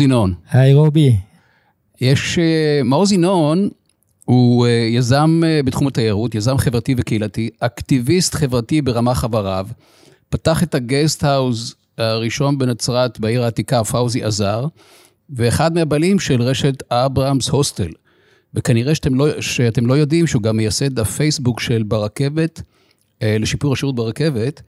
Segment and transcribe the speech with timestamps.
[0.00, 0.34] ינון.
[0.50, 1.16] היי רובי.
[2.00, 3.68] יש, אה, מעוז ינון
[4.24, 9.66] הוא אה, יזם אה, בתחום התיירות, יזם חברתי וקהילתי, אקטיביסט חברתי ברמ"ח אבריו,
[10.28, 14.66] פתח את הגסט האוז הראשון בנצרת, בעיר העתיקה, פאוזי עזר,
[15.30, 17.90] ואחד מהבעלים של רשת אברהמס הוסטל.
[18.54, 22.62] וכנראה שאתם לא, שאתם לא יודעים שהוא גם מייסד הפייסבוק של ברכבת,
[23.22, 24.62] לשיפור השירות ברכבת,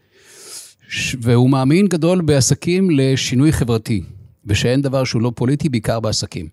[1.20, 4.02] והוא מאמין גדול בעסקים לשינוי חברתי.
[4.48, 6.48] ושאין דבר שהוא לא פוליטי, בעיקר בעסקים.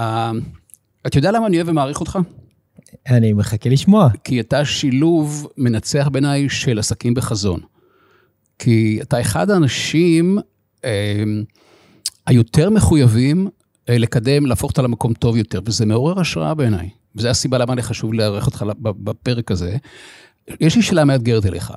[0.00, 0.02] Uh,
[1.06, 2.18] אתה יודע למה אני אוהב ומעריך אותך?
[3.08, 4.08] אני מחכה לשמוע.
[4.24, 7.60] כי אתה שילוב מנצח בעיניי של עסקים בחזון.
[8.58, 10.38] כי אתה אחד האנשים
[10.84, 11.24] אה,
[12.26, 13.48] היותר מחויבים
[13.88, 16.88] אה, לקדם, להפוך אותה למקום טוב יותר, וזה מעורר השראה בעיניי.
[17.16, 19.76] וזו הסיבה למה לי חשוב לארח אותך בפרק הזה.
[20.60, 21.72] יש לי שאלה מאתגרת אליך.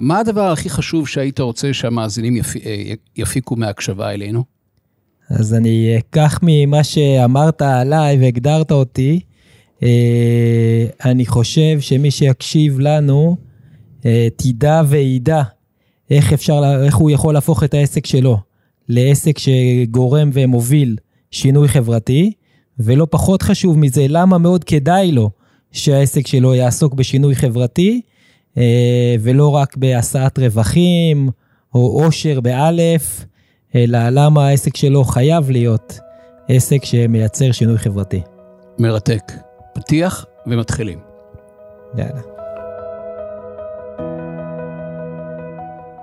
[0.00, 4.44] מה הדבר הכי חשוב שהיית רוצה שהמאזינים אה, יפיקו מההקשבה אלינו?
[5.30, 9.20] אז אני אקח ממה שאמרת עליי והגדרת אותי.
[9.82, 13.36] אה, אני חושב שמי שיקשיב לנו,
[14.06, 15.42] אה, תדע וידע
[16.10, 18.38] איך אפשר, איך הוא יכול להפוך את העסק שלו
[18.88, 20.96] לעסק שגורם ומוביל
[21.30, 22.32] שינוי חברתי,
[22.78, 25.30] ולא פחות חשוב מזה, למה מאוד כדאי לו
[25.72, 28.11] שהעסק שלו יעסוק בשינוי חברתי, אה,
[29.20, 31.28] ולא רק בהשאת רווחים
[31.74, 33.24] או עושר באלף,
[33.74, 35.98] אלא למה העסק שלו חייב להיות
[36.48, 38.20] עסק שמייצר שינוי חברתי.
[38.78, 39.32] מרתק.
[39.74, 40.98] פתיח ומתחילים.
[41.98, 42.20] יאללה.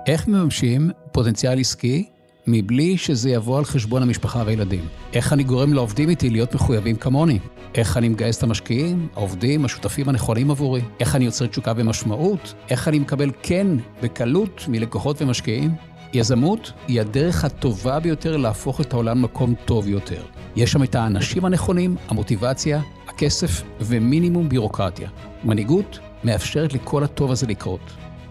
[0.06, 2.08] איך מממשים פוטנציאל עסקי
[2.46, 4.84] מבלי שזה יבוא על חשבון המשפחה והילדים?
[5.12, 7.38] איך אני גורם לעובדים איתי להיות מחויבים כמוני?
[7.74, 10.80] איך אני מגייס את המשקיעים, העובדים, השותפים הנכונים עבורי?
[11.00, 12.54] איך אני יוצר תשוקה ומשמעות?
[12.70, 13.66] איך אני מקבל כן
[14.02, 15.74] בקלות מלקוחות ומשקיעים?
[16.12, 20.22] יזמות היא הדרך הטובה ביותר להפוך את העולם למקום טוב יותר.
[20.56, 25.08] יש שם את האנשים הנכונים, המוטיבציה, הכסף ומינימום בירוקרטיה.
[25.44, 27.80] מנהיגות מאפשרת לכל הטוב הזה לקרות.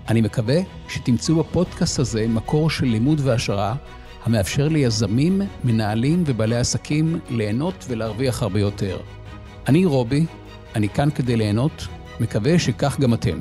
[0.09, 0.56] אני מקווה
[0.88, 3.74] שתמצאו בפודקאסט הזה מקור של לימוד והשראה
[4.24, 8.98] המאפשר ליזמים, מנהלים ובעלי עסקים ליהנות ולהרוויח הרבה יותר.
[9.68, 10.25] אני רובי,
[10.75, 11.88] אני כאן כדי ליהנות,
[12.19, 13.40] מקווה שכך גם אתם.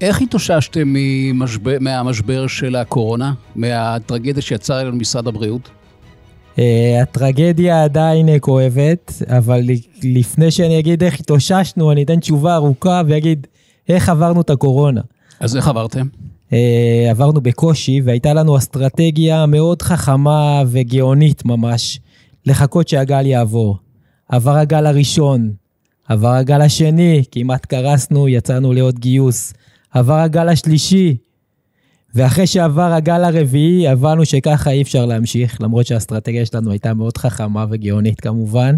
[0.00, 0.94] איך התאוששתם
[1.80, 5.70] מהמשבר של הקורונה, מהטרגדיה שיצר אלינו משרד הבריאות?
[6.56, 6.58] Uh,
[7.02, 9.62] הטרגדיה עדיין uh, כואבת, אבל
[10.02, 13.46] לפני שאני אגיד איך התאוששנו, אני אתן תשובה ארוכה ואגיד
[13.88, 15.00] איך עברנו את הקורונה.
[15.40, 16.06] אז איך עברתם?
[16.50, 16.54] Uh,
[17.10, 22.00] עברנו בקושי, והייתה לנו אסטרטגיה מאוד חכמה וגאונית ממש,
[22.46, 23.78] לחכות שהגל יעבור.
[24.28, 25.52] עבר הגל הראשון,
[26.08, 29.52] עבר הגל השני, כמעט קרסנו, יצאנו לעוד גיוס.
[29.90, 31.16] עבר הגל השלישי,
[32.16, 37.66] ואחרי שעבר הגל הרביעי, הבנו שככה אי אפשר להמשיך, למרות שהאסטרטגיה שלנו הייתה מאוד חכמה
[37.70, 38.74] וגאונית כמובן,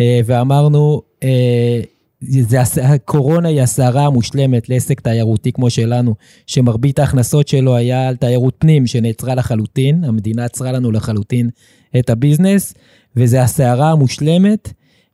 [0.00, 1.80] אה, ואמרנו, אה,
[2.20, 6.14] זה, הקורונה היא הסערה המושלמת לעסק תיירותי כמו שלנו,
[6.46, 11.50] שמרבית ההכנסות שלו היה על תיירות פנים שנעצרה לחלוטין, המדינה עצרה לנו לחלוטין
[11.98, 12.74] את הביזנס,
[13.16, 14.72] וזה הסערה המושלמת,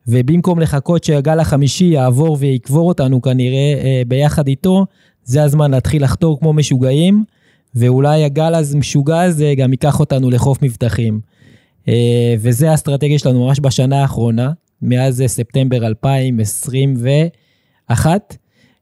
[0.08, 4.86] ובמקום לחכות שהגל החמישי יעבור ויקבור אותנו כנראה אה, ביחד איתו,
[5.24, 7.24] זה הזמן להתחיל לחתור כמו משוגעים,
[7.74, 11.20] ואולי הגל המשוגע הזה גם ייקח אותנו לחוף מבטחים.
[11.88, 14.52] אה, וזה האסטרטגיה שלנו ממש בשנה האחרונה,
[14.82, 18.36] מאז ספטמבר 2021,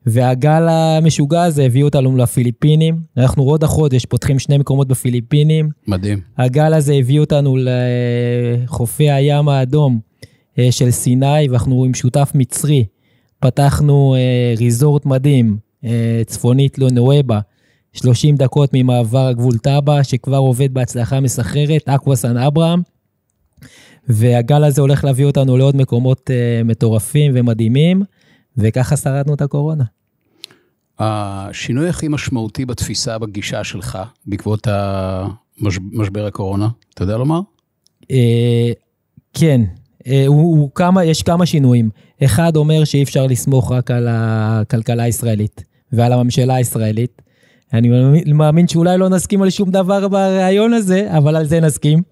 [0.06, 3.00] והגל המשוגע הזה הביא אותנו לפיליפינים.
[3.16, 5.70] אנחנו עוד החודש פותחים שני מקומות בפיליפינים.
[5.86, 6.20] מדהים.
[6.38, 10.00] הגל הזה הביא אותנו לחופי הים האדום
[10.58, 12.84] אה, של סיני, ואנחנו עם שותף מצרי.
[13.40, 17.40] פתחנו אה, ריזורט מדהים אה, צפונית לנואבה,
[17.96, 22.82] 30 דקות ממעבר הגבול טאבה, שכבר עובד בהצלחה מסחררת, אקווסן אברהם.
[24.08, 28.02] והגל הזה הולך להביא אותנו לעוד מקומות uh, מטורפים ומדהימים,
[28.56, 29.84] וככה שרדנו את הקורונה.
[30.98, 34.68] השינוי הכי משמעותי בתפיסה, בגישה שלך, בעקבות
[35.92, 37.40] משבר הקורונה, אתה יודע לומר?
[38.02, 38.06] Uh,
[39.34, 39.60] כן,
[39.98, 41.90] uh, הוא, הוא כמה, יש כמה שינויים.
[42.24, 45.64] אחד אומר שאי אפשר לסמוך רק על הכלכלה הישראלית.
[45.92, 47.22] ועל הממשלה הישראלית.
[47.72, 47.88] אני
[48.32, 52.02] מאמין שאולי לא נסכים על שום דבר ברעיון הזה, אבל על זה נסכים.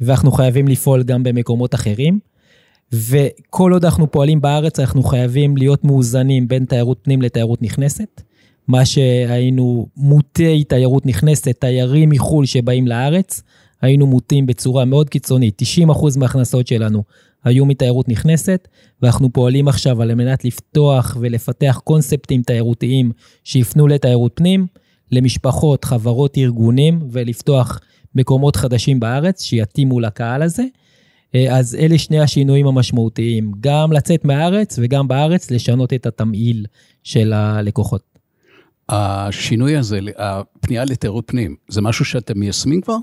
[0.00, 2.18] ואנחנו חייבים לפעול גם במקומות אחרים.
[2.92, 8.22] וכל עוד אנחנו פועלים בארץ, אנחנו חייבים להיות מאוזנים בין תיירות פנים לתיירות נכנסת.
[8.68, 13.42] מה שהיינו מוטי תיירות נכנסת, תיירים מחו"ל שבאים לארץ,
[13.82, 15.62] היינו מוטים בצורה מאוד קיצונית.
[15.88, 17.02] 90% מההכנסות שלנו
[17.44, 18.68] היו מתיירות נכנסת,
[19.02, 23.12] ואנחנו פועלים עכשיו על מנת לפתוח ולפתח קונספטים תיירותיים
[23.44, 24.66] שיפנו לתיירות פנים,
[25.12, 27.80] למשפחות, חברות, ארגונים, ולפתוח
[28.14, 30.64] מקומות חדשים בארץ שיתאימו לקהל הזה.
[31.34, 36.66] אה, אז אלה שני השינויים המשמעותיים, גם לצאת מהארץ וגם בארץ לשנות את התמהיל
[37.02, 38.02] של הלקוחות.
[38.88, 42.96] השינוי הזה, הפנייה לתיירות פנים, זה משהו שאתם מיישמים כבר?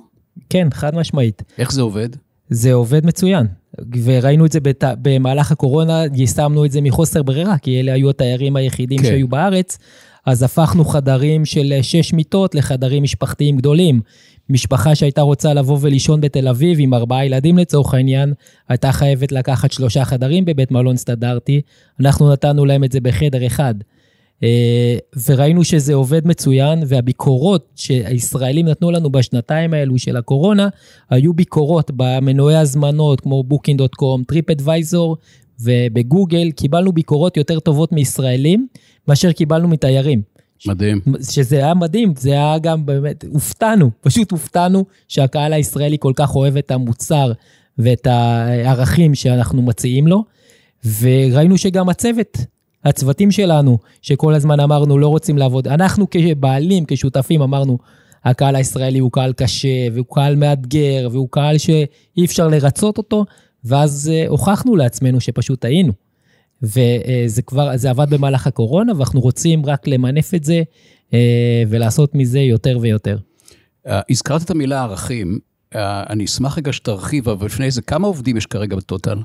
[0.49, 1.43] כן, חד משמעית.
[1.57, 2.09] איך זה עובד?
[2.49, 3.47] זה עובד מצוין.
[4.03, 4.83] וראינו את זה בת...
[5.01, 9.03] במהלך הקורונה, יישמנו את זה מחוסר ברירה, כי אלה היו התיירים היחידים כן.
[9.03, 9.77] שהיו בארץ,
[10.25, 14.01] אז הפכנו חדרים של שש מיטות לחדרים משפחתיים גדולים.
[14.49, 18.33] משפחה שהייתה רוצה לבוא ולישון בתל אביב עם ארבעה ילדים לצורך העניין,
[18.69, 21.61] הייתה חייבת לקחת שלושה חדרים בבית מלון סטנדרטי,
[21.99, 23.75] אנחנו נתנו להם את זה בחדר אחד.
[24.43, 30.67] אה, וראינו שזה עובד מצוין, והביקורות שהישראלים נתנו לנו בשנתיים האלו של הקורונה,
[31.09, 35.15] היו ביקורות במנועי הזמנות כמו Booking.com, TripAdvisor
[35.59, 38.67] ובגוגל, קיבלנו ביקורות יותר טובות מישראלים
[39.07, 40.21] מאשר קיבלנו מתיירים.
[40.67, 41.01] מדהים.
[41.31, 46.57] שזה היה מדהים, זה היה גם באמת, הופתענו, פשוט הופתענו שהקהל הישראלי כל כך אוהב
[46.57, 47.31] את המוצר
[47.77, 50.23] ואת הערכים שאנחנו מציעים לו,
[50.99, 52.37] וראינו שגם הצוות
[52.85, 57.77] הצוותים שלנו, שכל הזמן אמרנו לא רוצים לעבוד, אנחנו כבעלים, כשותפים, אמרנו,
[58.25, 63.25] הקהל הישראלי הוא קהל קשה, והוא קהל מאתגר, והוא קהל שאי אפשר לרצות אותו,
[63.65, 65.93] ואז uh, הוכחנו לעצמנו שפשוט טעינו.
[66.61, 70.63] וזה כבר, זה עבד במהלך הקורונה, ואנחנו רוצים רק למנף את זה
[71.09, 71.13] uh,
[71.67, 73.17] ולעשות מזה יותר ויותר.
[73.87, 75.39] Uh, הזכרת את המילה ערכים,
[76.09, 79.17] אני אשמח רגע שתרחיב, אבל לפני זה, כמה עובדים יש כרגע בטוטל?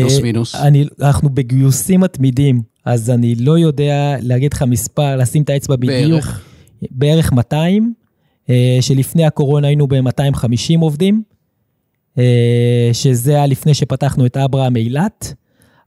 [0.00, 0.54] פלוס אה, מינוס.
[0.54, 6.10] אני, אנחנו בגיוסים מתמידים, אז אני לא יודע להגיד לך מספר, לשים את האצבע בדיוק.
[6.10, 6.44] בערך?
[6.90, 7.92] בערך 200,
[8.50, 11.37] אה, שלפני הקורונה היינו ב-250 עובדים, אה,
[12.92, 15.34] שזה היה לפני שפתחנו את אברהם אילת.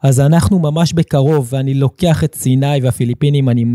[0.03, 3.65] אז אנחנו ממש בקרוב, ואני לוקח את סיני והפיליפינים, אני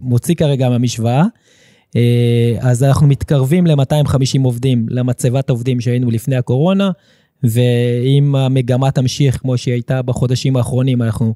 [0.00, 1.24] מוציא כרגע מהמשוואה.
[2.60, 6.90] אז אנחנו מתקרבים ל-250 עובדים, למצבת העובדים שהיינו לפני הקורונה.
[7.42, 11.34] ואם המגמה תמשיך כמו שהיא הייתה בחודשים האחרונים, אנחנו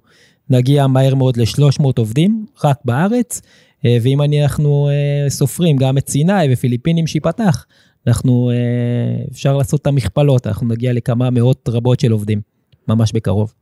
[0.51, 3.41] נגיע מהר מאוד ל-300 עובדים, רק בארץ,
[3.85, 7.67] אה, ואם אנחנו אה, סופרים גם את סיני ופיליפינים שיפתח,
[8.07, 12.41] אנחנו, אה, אפשר לעשות את המכפלות, אנחנו נגיע לכמה מאות רבות של עובדים,
[12.89, 13.55] ממש בקרוב.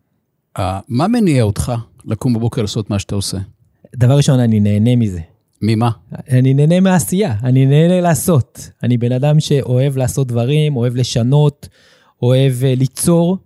[0.88, 1.72] מה מניע אותך
[2.04, 3.38] לקום בבוקר לעשות מה שאתה עושה?
[3.96, 5.20] דבר ראשון, אני נהנה מזה.
[5.62, 5.90] ממה?
[6.30, 8.70] אני נהנה מעשייה, אני נהנה לעשות.
[8.82, 11.68] אני בן אדם שאוהב לעשות דברים, אוהב לשנות,
[12.22, 13.38] אוהב אה, ליצור.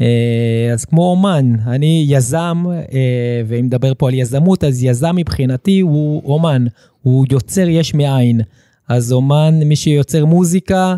[0.00, 5.80] אה, אז כמו אומן, אני יזם, אה, ואם נדבר פה על יזמות, אז יזם מבחינתי
[5.80, 6.64] הוא אומן,
[7.02, 8.40] הוא יוצר יש מאין.
[8.88, 10.96] אז אומן, מי שיוצר מוזיקה,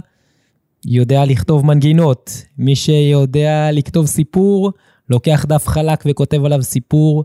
[0.87, 2.45] יודע לכתוב מנגינות.
[2.59, 4.73] מי שיודע לכתוב סיפור,
[5.11, 7.25] לוקח דף חלק וכותב עליו סיפור,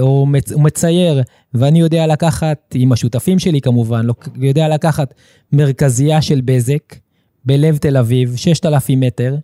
[0.00, 0.26] או
[0.56, 1.22] מצייר.
[1.54, 4.06] ואני יודע לקחת, עם השותפים שלי כמובן,
[4.36, 5.14] יודע לקחת
[5.52, 6.96] מרכזייה של בזק,
[7.44, 9.36] בלב תל אביב, 6,000 מטר,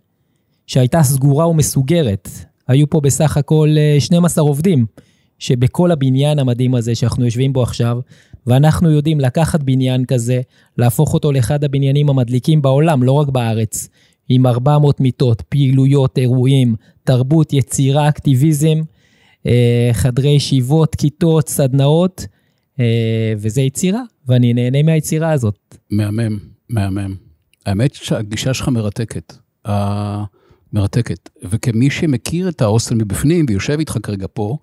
[0.67, 2.29] שהייתה סגורה ומסוגרת.
[2.67, 4.85] היו פה בסך הכל 12 אה, עובדים,
[5.39, 7.99] שבכל הבניין המדהים הזה שאנחנו יושבים בו עכשיו,
[8.47, 10.41] ואנחנו יודעים לקחת בניין כזה,
[10.77, 13.89] להפוך אותו לאחד הבניינים המדליקים בעולם, לא רק בארץ,
[14.29, 18.81] עם 400 מיטות, פעילויות, אירועים, תרבות, יצירה, אקטיביזם,
[19.47, 22.25] אה, חדרי ישיבות, כיתות, סדנאות,
[22.79, 25.75] אה, וזה יצירה, ואני נהנה מהיצירה הזאת.
[25.91, 26.39] מהמם,
[26.69, 27.15] מהמם.
[27.65, 29.33] האמת שהגישה שלך מרתקת.
[30.73, 31.29] מרתקת.
[31.43, 34.57] וכמי שמכיר את ההוסטל מבפנים ויושב איתך כרגע פה,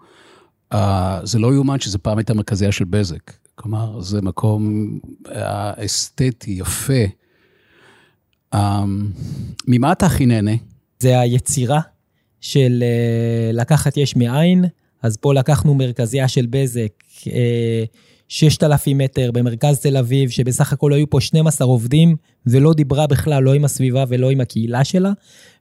[0.75, 0.77] uh,
[1.23, 3.33] זה לא יאומן שזה פעם הייתה מרכזיה של בזק.
[3.55, 4.91] כלומר, זה מקום
[5.27, 5.31] uh,
[5.85, 7.05] אסתטי, יפה.
[8.55, 8.59] Uh,
[9.67, 10.55] ממה אתה הכי נהנה?
[10.99, 11.81] זה היצירה
[12.41, 14.65] של uh, לקחת יש מאין,
[15.03, 16.93] אז פה לקחנו מרכזיה של בזק.
[17.23, 17.27] Uh,
[18.29, 22.17] 6,000 מטר במרכז תל אביב, שבסך הכל היו פה 12 עובדים,
[22.47, 25.13] ולא דיברה בכלל לא עם הסביבה ולא עם הקהילה שלה,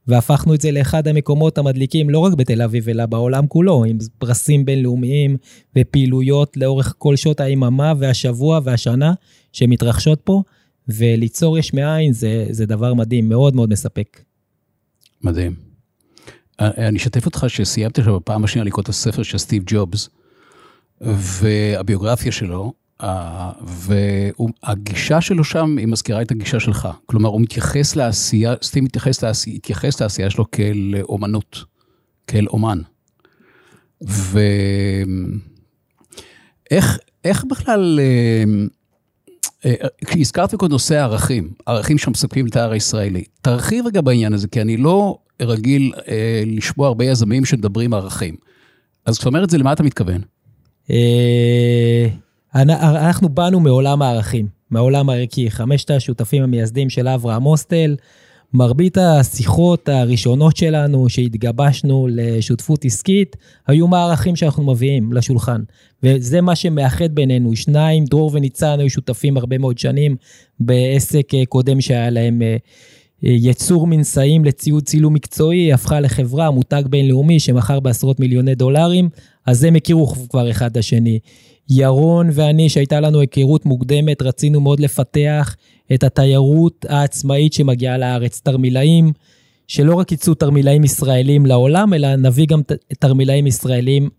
[0.07, 4.65] והפכנו את זה לאחד המקומות המדליקים, לא רק בתל אביב, אלא בעולם כולו, עם פרסים
[4.65, 5.38] בינלאומיים
[5.75, 9.13] ופעילויות לאורך כל שעות היממה והשבוע והשנה
[9.53, 10.43] שמתרחשות פה,
[10.88, 14.22] וליצור יש מאין זה, זה דבר מדהים, מאוד מאוד מספק.
[15.24, 15.55] מדהים.
[16.60, 20.10] אני אשתף אותך שסיימתי עכשיו בפעם השנייה לקרוא את הספר של סטיב ג'ובס.
[21.05, 22.74] והביוגרפיה שלו,
[23.62, 26.88] והגישה שלו שם, היא מזכירה את הגישה שלך.
[27.05, 31.63] כלומר, הוא מתייחס לעשייה, סטים מתייחס לעשייה, התייחס לעשייה שלו כאל אומנות,
[32.27, 32.79] כאל אומן.
[36.71, 38.00] ואיך איך בכלל,
[40.05, 44.62] כשהזכרת אה, קודם נושא הערכים, ערכים שמספקים את ההר הישראלי, תרחיב רגע בעניין הזה, כי
[44.62, 48.35] אני לא רגיל אה, לשמוע הרבה יזמים שמדברים ערכים.
[49.05, 50.21] אז כשאתה אומר את זה, למה אתה מתכוון?
[50.91, 52.07] אה,
[52.55, 55.51] אנחנו באנו מעולם הערכים, מהעולם הערכי.
[55.51, 57.95] חמשת השותפים המייסדים של אברהם הוסטל,
[58.53, 63.35] מרבית השיחות הראשונות שלנו, שהתגבשנו לשותפות עסקית,
[63.67, 65.61] היו מהערכים שאנחנו מביאים לשולחן.
[66.03, 67.55] וזה מה שמאחד בינינו.
[67.55, 70.15] שניים, דרור וניצן, היו שותפים הרבה מאוד שנים
[70.59, 72.57] בעסק אה, קודם שהיה להם אה, אה,
[73.24, 79.10] יצור מנשאים לציוד צילום מקצועי, הפכה לחברה, מותג בינלאומי שמכר בעשרות מיליוני דולרים,
[79.45, 81.19] אז הם הכירו כבר אחד את השני.
[81.69, 85.55] ירון ואני, שהייתה לנו היכרות מוקדמת, רצינו מאוד לפתח
[85.93, 89.12] את התיירות העצמאית שמגיעה לארץ, תרמילאים,
[89.67, 92.62] שלא רק יצאו תרמילאים ישראלים לעולם, אלא נביא גם
[93.00, 94.10] תרמילאים ישראלים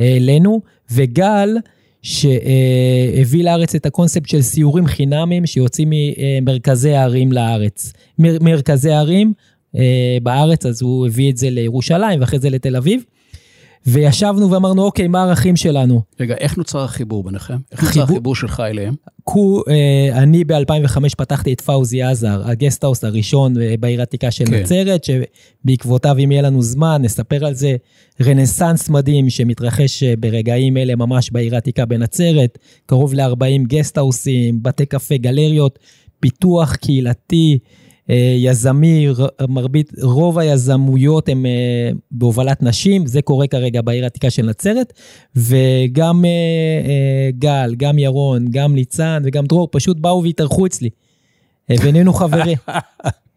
[0.00, 1.56] אה, אלינו, וגל,
[2.02, 7.92] שהביא לארץ את הקונספט של סיורים חינמיים שיוצאים ממרכזי הערים לארץ.
[8.18, 9.32] מרכזי הערים
[9.76, 13.04] אה, בארץ, אז הוא הביא את זה לירושלים ואחרי זה לתל אביב.
[13.86, 16.02] וישבנו ואמרנו, אוקיי, מה הערכים שלנו?
[16.20, 17.56] רגע, איך נוצר החיבור ביניכם?
[17.72, 18.94] איך נוצר החיבור שלך אליהם?
[19.24, 24.44] קו, אה, אני ב-2005 פתחתי את פאוזי עזר, ה guesthouse הראשון אה, בעיר העתיקה של
[24.44, 24.54] כן.
[24.54, 27.76] נצרת, שבעקבותיו, אם יהיה לנו זמן, נספר על זה.
[28.20, 35.16] רנסאנס מדהים שמתרחש אה, ברגעים אלה ממש בעיר העתיקה בנצרת, קרוב ל-40 גסטהאוסים, בתי קפה,
[35.16, 35.78] גלריות,
[36.20, 37.58] פיתוח קהילתי.
[38.10, 39.06] אה, יזמי,
[39.48, 44.92] מרבית, רוב היזמויות הן אה, בהובלת נשים, זה קורה כרגע בעיר העתיקה של נצרת,
[45.36, 50.90] וגם אה, גל, גם ירון, גם ניצן וגם דרור פשוט באו והתארחו אצלי,
[51.70, 52.58] ונהיינו חברים.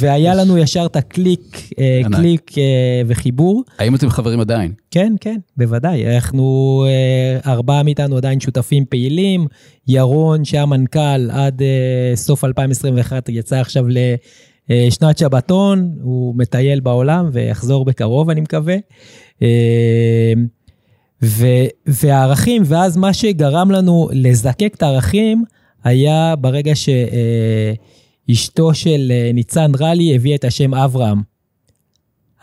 [0.00, 3.64] והיה לנו ישר את הקליק, אה, קליק אה, וחיבור.
[3.78, 4.72] האם אתם חברים עדיין?
[4.90, 6.14] כן, כן, בוודאי.
[6.14, 9.46] אנחנו, אה, ארבעה מאיתנו עדיין שותפים פעילים.
[9.88, 11.62] ירון, שהיה מנכ"ל עד
[12.14, 13.84] סוף 2021, יצא עכשיו
[14.68, 18.76] לשנת שבתון, הוא מטייל בעולם ויחזור בקרוב, אני מקווה.
[21.86, 25.44] והערכים, ואז מה שגרם לנו לזקק את הערכים,
[25.84, 26.88] היה ברגע ש...
[28.30, 31.22] אשתו של אה, ניצן רלי הביאה את השם אברהם.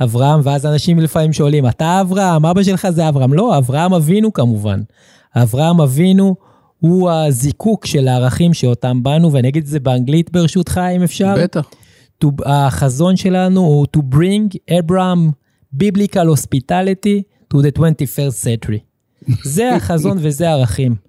[0.04, 2.46] אברהם, ואז אנשים לפעמים שואלים, אתה אברהם?
[2.46, 3.34] אבא שלך זה אברהם.
[3.34, 4.82] לא, אברהם אבינו כמובן.
[5.36, 6.36] אברהם אבינו
[6.80, 11.36] הוא הזיקוק של הערכים שאותם באנו, ואני אגיד את זה באנגלית ברשותך, אם אפשר.
[11.38, 11.70] בטח.
[12.24, 15.32] To, החזון שלנו הוא to bring Abraham
[15.84, 17.22] biblical hospitality
[17.54, 18.80] to the 21st century.
[19.44, 21.07] זה החזון וזה הערכים.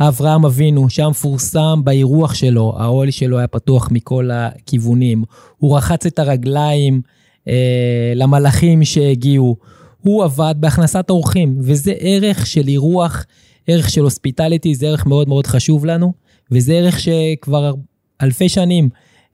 [0.00, 5.24] אברהם אבינו, שהיה מפורסם באירוח שלו, האוהל שלו היה פתוח מכל הכיוונים.
[5.58, 7.00] הוא רחץ את הרגליים
[7.48, 9.56] אה, למלאכים שהגיעו.
[10.00, 13.26] הוא עבד בהכנסת אורחים, וזה ערך של אירוח,
[13.66, 16.12] ערך של הוספיטליטי, זה ערך מאוד מאוד חשוב לנו,
[16.50, 17.74] וזה ערך שכבר
[18.22, 18.88] אלפי שנים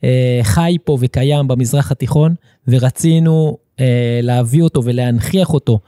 [0.04, 2.35] אה, חי פה וקיים במזרח התיכון,
[2.68, 5.78] ורצינו אה, להביא אותו ולהנכיח אותו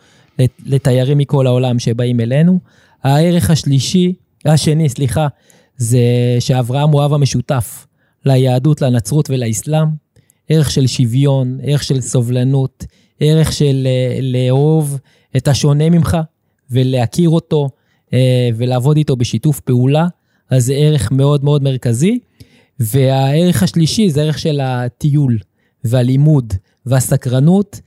[0.67, 2.59] לתיירים מכל העולם שבאים אלינו.
[3.05, 4.13] הערך השלישי
[4.45, 5.29] השני, סליחה,
[5.77, 5.99] זה
[6.41, 7.87] שאברהם הוא אב המשותף
[8.25, 9.89] ליהדות, לנצרות ולאסלאם.
[10.49, 12.85] ערך של שוויון, ערך של סובלנות,
[13.21, 14.99] ערך של אה, לאהוב
[15.37, 16.17] את השונה ממך
[16.71, 17.69] ולהכיר אותו
[18.13, 20.07] אה, ולעבוד איתו בשיתוף פעולה,
[20.51, 22.19] אז זה ערך מאוד מאוד מרכזי.
[22.81, 25.39] והערך השלישי זה ערך של הטיול
[25.85, 26.55] והלימוד
[26.87, 27.81] והסקרנות,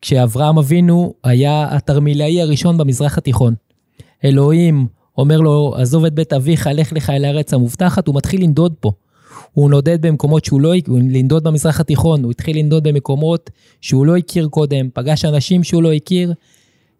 [0.00, 3.54] כשאברהם אבינו היה התרמילאי הראשון במזרח התיכון.
[4.24, 4.86] אלוהים
[5.18, 8.92] אומר לו, עזוב את בית אביך, לך לך אל הארץ המובטחת, הוא מתחיל לנדוד פה.
[9.52, 14.16] הוא נודד במקומות שהוא לא, הוא לנדוד במזרח התיכון, הוא התחיל לנדוד במקומות שהוא לא
[14.16, 16.32] הכיר קודם, פגש אנשים שהוא לא הכיר,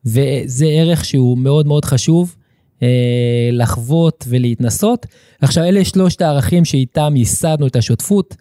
[0.05, 2.37] וזה ערך שהוא מאוד מאוד חשוב
[2.83, 5.07] אה, לחוות ולהתנסות.
[5.41, 8.37] עכשיו, אלה שלושת הערכים שאיתם ייסדנו את השותפות.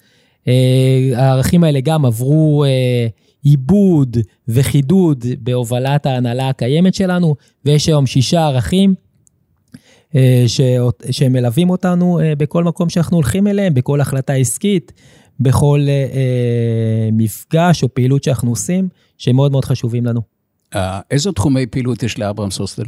[0.48, 3.08] אה, הערכים האלה גם עברו אה,
[3.44, 8.96] עיבוד וחידוד בהובלת ההנהלה הקיימת שלנו, ויש היום שישה ערכים.
[10.16, 10.44] אה,
[11.12, 14.92] שהם מלווים אותנו אה, בכל מקום שאנחנו הולכים אליהם, בכל החלטה עסקית,
[15.40, 20.22] בכל אה, מפגש או פעילות שאנחנו עושים, שהם מאוד מאוד חשובים לנו.
[21.12, 22.84] איזה תחומי פעילות יש לאברהם הוסטל?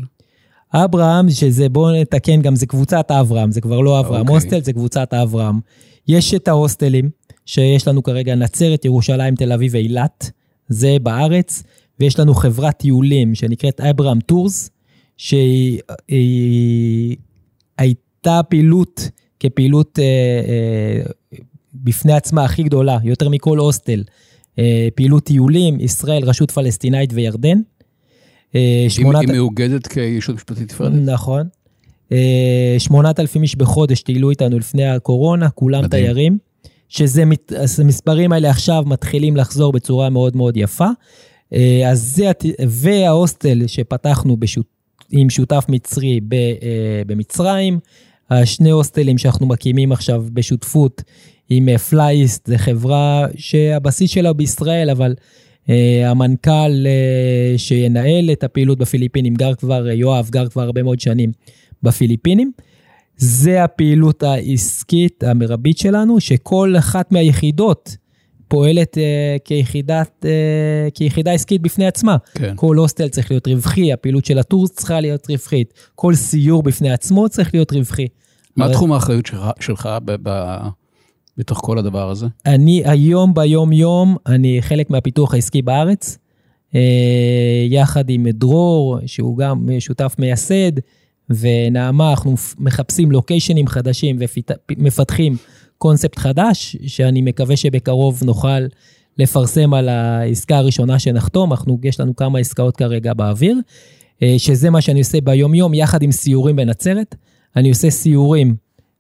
[0.74, 4.32] אברהם, שזה, בואו נתקן, גם זה קבוצת אברהם, זה כבר לא אברהם okay.
[4.32, 4.36] אוקיי.
[4.36, 5.60] הוסטל, זה קבוצת אברהם.
[6.08, 7.10] יש את ההוסטלים,
[7.46, 10.32] שיש לנו כרגע נצרת, ירושלים, תל אביב ואילת,
[10.68, 11.64] זה בארץ,
[12.00, 14.70] ויש לנו חברת טיולים שנקראת אברהם טורס,
[15.18, 15.82] שהיא
[17.78, 21.40] הייתה פעילות כפעילות אה, אה,
[21.74, 24.04] בפני עצמה הכי גדולה, יותר מכל הוסטל.
[24.60, 27.58] אה, פעילות טיולים, ישראל, רשות פלסטינאית וירדן.
[28.56, 29.22] אה, שמונת...
[29.22, 30.94] היא מאוגדת כישות משפטית נפרדת?
[31.06, 31.48] נכון.
[32.12, 36.04] אה, שמונת אלפים איש בחודש טיילו איתנו לפני הקורונה, כולם מדהים.
[36.04, 36.38] תיירים.
[36.90, 37.24] שזה,
[37.80, 40.88] המספרים האלה עכשיו מתחילים לחזור בצורה מאוד מאוד יפה.
[41.54, 42.32] אה, אז זה,
[42.68, 44.66] וההוסטל שפתחנו בשות,
[45.18, 47.80] עם שותף מצרי ב, אה, במצרים.
[48.30, 51.02] השני הוסטלים שאנחנו מקימים עכשיו בשותפות
[51.50, 55.14] עם פלייסט, זו חברה שהבסיס שלה הוא בישראל, אבל
[55.70, 61.32] אה, המנכ"ל אה, שינהל את הפעילות בפיליפינים, גר כבר, יואב גר כבר הרבה מאוד שנים
[61.84, 62.52] בפיליפינים.
[63.18, 67.98] זה הפעילות העסקית המרבית שלנו, שכל אחת מהיחידות
[68.48, 69.00] פועלת uh,
[69.46, 72.18] כיחידת, uh, כיחידה עסקית בפני עצמה.
[72.36, 72.54] כן.
[72.56, 77.30] כל הוסטל צריך להיות רווחי, הפעילות של הטור צריכה להיות רווחית, כל סיור בפני עצמו
[77.30, 78.08] צריך להיות רווחי.
[78.56, 80.58] מה אבל- תחום האחריות שלך, שלך ב, ב,
[81.38, 82.26] בתוך כל הדבר הזה?
[82.46, 86.18] אני היום ביום-יום, אני חלק מהפיתוח העסקי בארץ,
[86.76, 86.82] אה,
[87.70, 90.72] יחד עם דרור, שהוא גם שותף מייסד,
[91.30, 94.18] ונעמה, אנחנו מחפשים לוקיישנים חדשים
[94.72, 95.38] ומפתחים
[95.78, 98.62] קונספט חדש, שאני מקווה שבקרוב נוכל
[99.18, 101.52] לפרסם על העסקה הראשונה שנחתום.
[101.52, 103.58] אנחנו, יש לנו כמה עסקאות כרגע באוויר,
[104.24, 107.16] אה, שזה מה שאני עושה ביום-יום, יחד עם סיורים בנצרת.
[107.56, 108.56] אני עושה סיורים,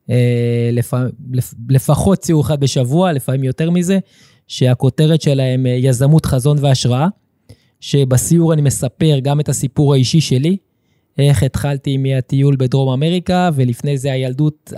[0.10, 0.94] אה, לפ...
[1.32, 1.54] לפ...
[1.70, 4.00] לפחות סיור אחד בשבוע, לפעמים יותר מזה,
[4.48, 7.08] שהכותרת שלהם אה, יזמות, חזון והשראה,
[7.80, 10.58] שבסיור אני מספר גם את הסיפור האישי שלי,
[11.18, 14.74] איך התחלתי מהטיול בדרום אמריקה, ולפני זה הילדות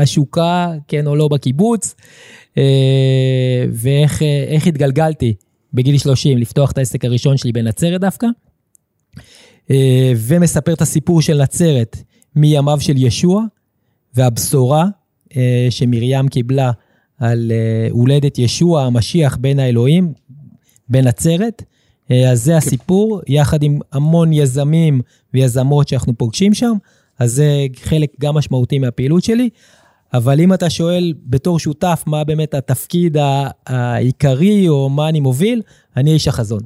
[0.00, 1.94] השוקה, כן או לא בקיבוץ,
[2.58, 5.34] אה, ואיך אה, התגלגלתי
[5.74, 8.26] בגיל 30 לפתוח את העסק הראשון שלי בנצרת דווקא,
[9.70, 11.96] אה, ומספר את הסיפור של נצרת
[12.36, 13.44] מימיו של ישוע,
[14.14, 14.86] והבשורה
[15.70, 16.70] שמרים קיבלה
[17.18, 17.52] על
[17.90, 20.12] הולדת ישוע המשיח בין האלוהים,
[20.88, 21.62] בנצרת.
[22.12, 25.00] אה, אז זה הסיפור, יחד עם המון יזמים
[25.34, 26.72] ויזמות שאנחנו פוגשים שם,
[27.18, 27.46] אז זה
[27.82, 29.48] חלק גם משמעותי מהפעילות שלי.
[30.14, 33.16] אבל אם אתה שואל בתור שותף מה באמת התפקיד
[33.66, 35.62] העיקרי או מה אני מוביל,
[35.96, 36.60] אני איש החזון.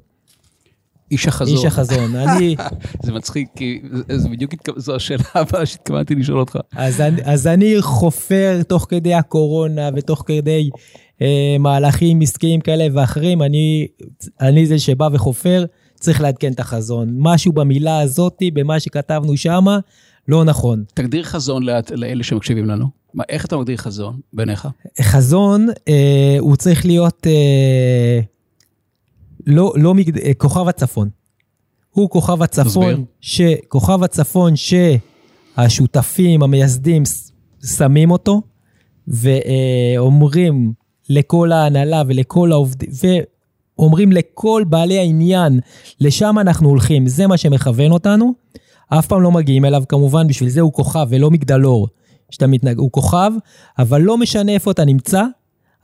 [1.11, 1.57] איש החזון.
[1.57, 2.17] איש החזון.
[2.27, 2.57] אני,
[3.03, 6.57] זה מצחיק, כי זה- בדיוק, זו השאלה הבאה שהתכוונתי לשאול אותך.
[6.77, 10.71] אז, אני, אז אני חופר תוך כדי הקורונה ותוך כדי
[11.59, 13.87] מהלכים עסקיים כאלה ואחרים, אני,
[14.41, 15.65] אני זה שבא וחופר,
[16.01, 17.09] צריך לעדכן את החזון.
[17.19, 19.79] משהו במילה הזאתי, במה שכתבנו שמה,
[20.29, 20.85] לא נכון.
[20.95, 22.87] תגדיר חזון לאט- לאלה שמקשיבים לנו.
[23.15, 24.69] מה, איך אתה מגדיר חזון בעיניך?
[25.03, 28.21] חזון, אה, הוא צריך להיות אה,
[29.47, 30.19] לא, לא מגד...
[30.19, 31.09] אה, כוכב הצפון.
[31.91, 32.65] הוא כוכב תסביר.
[32.67, 33.41] הצפון, ש...
[33.69, 34.53] כוכב הצפון
[35.57, 37.03] שהשותפים, המייסדים,
[37.77, 38.43] שמים אותו,
[39.09, 40.73] ואומרים
[41.11, 42.89] לכל ההנהלה ולכל העובדים,
[43.79, 45.61] ואומרים לכל בעלי העניין,
[46.01, 48.35] לשם אנחנו הולכים, זה מה שמכוון אותנו.
[48.89, 51.89] אף פעם לא מגיעים אליו, כמובן, בשביל זה הוא כוכב ולא מגדלור.
[52.31, 52.79] שאתה מתנג...
[52.79, 53.33] הוא כוכב,
[53.79, 55.25] אבל לא משנה איפה אתה נמצא,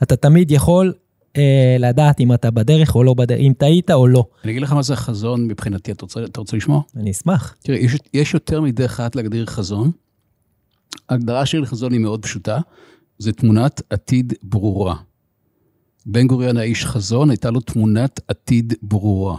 [0.03, 0.93] אתה תמיד יכול
[1.37, 4.25] אה, לדעת אם אתה בדרך או לא בדרך, אם טעית או לא.
[4.45, 6.83] אני אגיד לך מה זה חזון מבחינתי, אתה רוצה, אתה רוצה לשמוע?
[6.97, 7.55] אני אשמח.
[7.63, 9.91] תראה, יש, יש יותר מדרך אחת להגדיר חזון.
[11.09, 12.61] ההגדרה של חזון היא מאוד פשוטה,
[13.19, 14.97] זה תמונת עתיד ברורה.
[16.07, 19.37] בן גוריון האיש חזון, הייתה לו תמונת עתיד ברורה.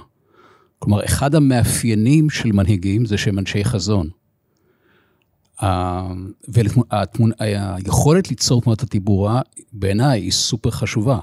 [0.79, 4.09] כלומר, אחד המאפיינים של מנהיגים זה שהם אנשי חזון.
[6.47, 9.41] והיכולת ליצור תמונת עתיד ברורה,
[9.73, 11.19] בעיניי, היא סופר חשובה.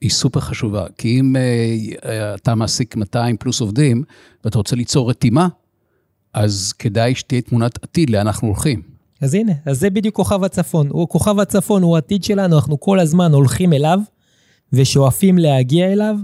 [0.00, 4.02] היא סופר חשובה, כי אם אה, אתה מעסיק 200 פלוס עובדים,
[4.44, 5.48] ואתה רוצה ליצור רתימה,
[6.34, 8.82] אז כדאי שתהיה תמונת עתיד לאן אנחנו הולכים.
[9.20, 10.88] אז הנה, אז זה בדיוק כוכב הצפון.
[10.90, 13.98] הוא, כוכב הצפון הוא העתיד שלנו, אנחנו כל הזמן הולכים אליו
[14.72, 16.16] ושואפים להגיע אליו,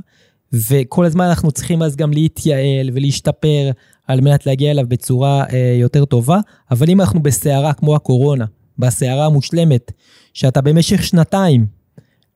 [0.53, 3.71] וכל הזמן אנחנו צריכים אז גם להתייעל ולהשתפר
[4.07, 6.41] על מנת להגיע אליו בצורה אה, יותר טובה.
[6.71, 8.45] אבל אם אנחנו בסערה כמו הקורונה,
[8.79, 9.93] בסערה המושלמת,
[10.35, 11.67] שאתה במשך שנתיים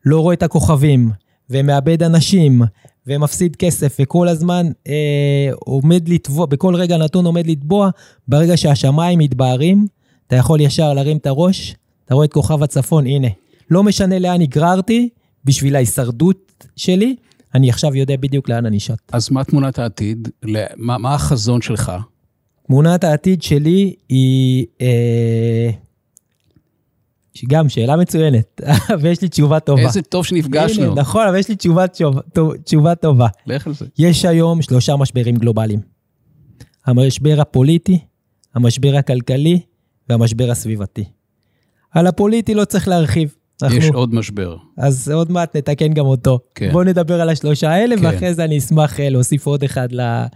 [0.04, 1.10] לא רואה את הכוכבים
[1.50, 2.62] ומאבד אנשים
[3.06, 7.90] ומפסיד כסף וכל הזמן אה, עומד לטבוע, בכל רגע נתון עומד לטבוע,
[8.28, 9.86] ברגע שהשמיים מתבהרים,
[10.26, 13.28] אתה יכול ישר להרים את הראש, אתה רואה את כוכב הצפון, הנה.
[13.70, 15.08] לא משנה לאן נגררתי,
[15.44, 17.16] בשביל ההישרדות שלי,
[17.54, 18.98] אני עכשיו יודע בדיוק לאן אני שט.
[19.12, 20.28] אז מה תמונת העתיד?
[20.76, 21.92] מה, מה החזון שלך?
[22.66, 24.66] תמונת העתיד שלי היא...
[24.80, 25.70] אה,
[27.48, 28.60] גם שאלה מצוינת,
[29.00, 29.82] ויש לי תשובה טובה.
[29.82, 30.84] איזה טוב שנפגשנו.
[30.84, 32.20] הנה, נכון, אבל יש לי תשובה, תשובה,
[32.64, 33.28] תשובה טובה.
[33.46, 33.86] לך על זה.
[33.98, 35.80] יש היום שלושה משברים גלובליים.
[36.86, 37.98] המשבר הפוליטי,
[38.54, 39.60] המשבר הכלכלי
[40.08, 41.04] והמשבר הסביבתי.
[41.90, 43.34] על הפוליטי לא צריך להרחיב.
[43.70, 44.56] יש אנחנו- עוד משבר.
[44.78, 46.38] אז עוד מעט נתקן גם אותו.
[46.54, 46.72] כן.
[46.72, 48.06] בואו נדבר על השלושה האלה, כן.
[48.06, 50.26] ואחרי זה אני אשמח אה, להוסיף עוד אחד אה,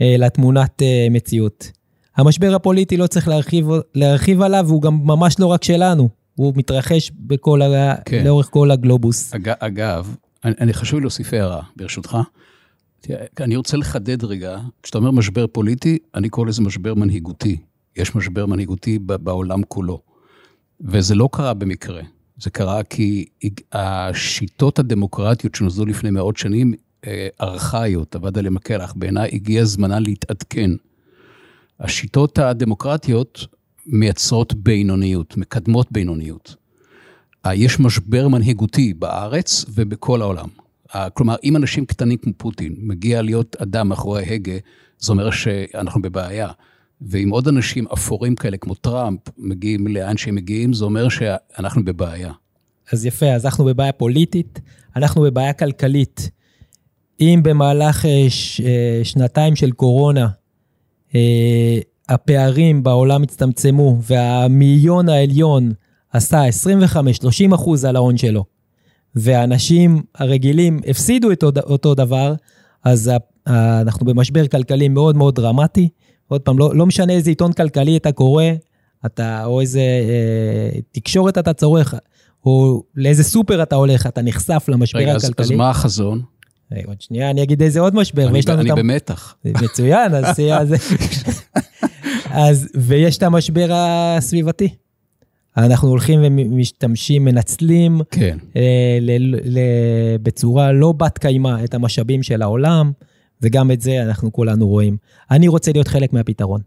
[0.00, 1.70] לתמונת אה, מציאות.
[2.16, 7.10] המשבר הפוליטי לא צריך להרחיב, להרחיב עליו, הוא גם ממש לא רק שלנו, הוא מתרחש
[7.14, 7.94] בכל ה...
[8.04, 8.24] כן.
[8.24, 9.34] לאורך כל הגלובוס.
[9.34, 12.18] אג, אגב, אני, אני חשוב להוסיף הערה, ברשותך.
[13.40, 17.56] אני רוצה לחדד רגע, כשאתה אומר משבר פוליטי, אני קורא לזה משבר מנהיגותי.
[17.96, 20.00] יש משבר מנהיגותי בעולם כולו.
[20.80, 22.02] וזה לא קרה במקרה.
[22.40, 23.24] זה קרה כי
[23.72, 26.74] השיטות הדמוקרטיות שנוסדו לפני מאות שנים,
[27.06, 30.70] אה, ארכאיות, עבד עליהן הקלח, בעיניי הגיע זמנה להתעדכן.
[31.80, 33.46] השיטות הדמוקרטיות
[33.86, 36.54] מייצרות בינוניות, מקדמות בינוניות.
[37.46, 40.48] אה, יש משבר מנהיגותי בארץ ובכל העולם.
[40.94, 44.58] אה, כלומר, אם אנשים קטנים כמו פוטין מגיע להיות אדם מאחורי ההגה,
[44.98, 46.48] זה אומר שאנחנו בבעיה.
[47.02, 52.32] ואם עוד אנשים אפורים כאלה כמו טראמפ מגיעים לאן שהם מגיעים, זה אומר שאנחנו בבעיה.
[52.92, 54.60] אז יפה, אז אנחנו בבעיה פוליטית,
[54.96, 56.30] אנחנו בבעיה כלכלית.
[57.20, 60.28] אם במהלך אה, ש, אה, שנתיים של קורונה
[61.14, 65.72] אה, הפערים בעולם הצטמצמו והמאיון העליון
[66.12, 66.42] עשה
[67.50, 68.44] 25-30 אחוז על ההון שלו,
[69.14, 72.34] והאנשים הרגילים הפסידו את אותו דבר,
[72.84, 73.10] אז
[73.46, 75.88] אנחנו במשבר כלכלי מאוד מאוד דרמטי.
[76.30, 78.44] עוד פעם, לא, לא משנה איזה עיתון כלכלי אתה קורא,
[79.06, 81.94] אתה, או איזה אה, תקשורת אתה צורך,
[82.46, 85.44] או לאיזה סופר אתה הולך, אתה נחשף למשבר רגע, הכלכלי.
[85.44, 86.22] רגע, אז, מה החזון?
[86.72, 88.28] רגע, עוד שנייה, אני אגיד איזה עוד משבר.
[88.28, 88.82] אני, אני אותם...
[88.82, 89.34] במתח.
[89.64, 90.40] מצוין, אז...
[90.52, 90.74] אז,
[92.48, 94.68] אז ויש את המשבר הסביבתי.
[95.56, 98.38] אנחנו הולכים ומשתמשים, מנצלים כן.
[98.56, 99.58] אה, ל, ל,
[100.22, 102.92] בצורה לא בת קיימא את המשאבים של העולם.
[103.42, 104.96] וגם את זה אנחנו כולנו רואים.
[105.30, 106.60] אני רוצה להיות חלק מהפתרון.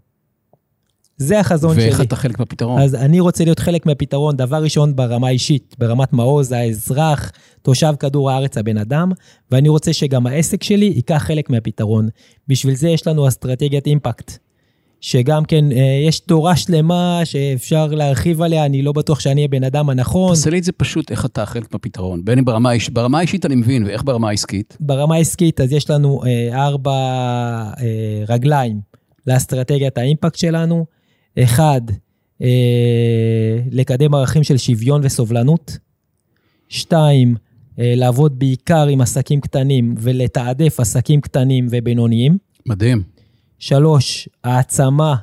[1.17, 1.89] זה החזון ואיך שלי.
[1.89, 2.81] ואיך אתה חלק מהפתרון?
[2.81, 7.31] אז אני רוצה להיות חלק מהפתרון, דבר ראשון ברמה אישית, ברמת מעוז, האזרח,
[7.61, 9.11] תושב כדור הארץ, הבן אדם,
[9.51, 12.09] ואני רוצה שגם העסק שלי ייקח חלק מהפתרון.
[12.47, 14.37] בשביל זה יש לנו אסטרטגיית אימפקט.
[15.03, 19.89] שגם כן, אה, יש תורה שלמה שאפשר להרחיב עליה, אני לא בטוח שאני הבן אדם
[19.89, 20.29] הנכון.
[20.29, 22.25] תעשה לי את זה פשוט, איך אתה חלק מהפתרון.
[22.25, 24.77] בין אם ברמה ברמה האישית אני מבין, ואיך ברמה העסקית?
[24.79, 28.79] ברמה העסקית, אז יש לנו אה, ארבע אה, רגליים
[29.27, 30.85] לאסטרטגיית האימפקט שלנו.
[31.39, 31.81] אחד,
[32.41, 35.77] אה, לקדם ערכים של שוויון וסובלנות.
[36.69, 37.35] שתיים,
[37.79, 42.37] אה, לעבוד בעיקר עם עסקים קטנים ולתעדף עסקים קטנים ובינוניים.
[42.65, 43.12] מדהים.
[43.63, 45.15] שלוש, העצמה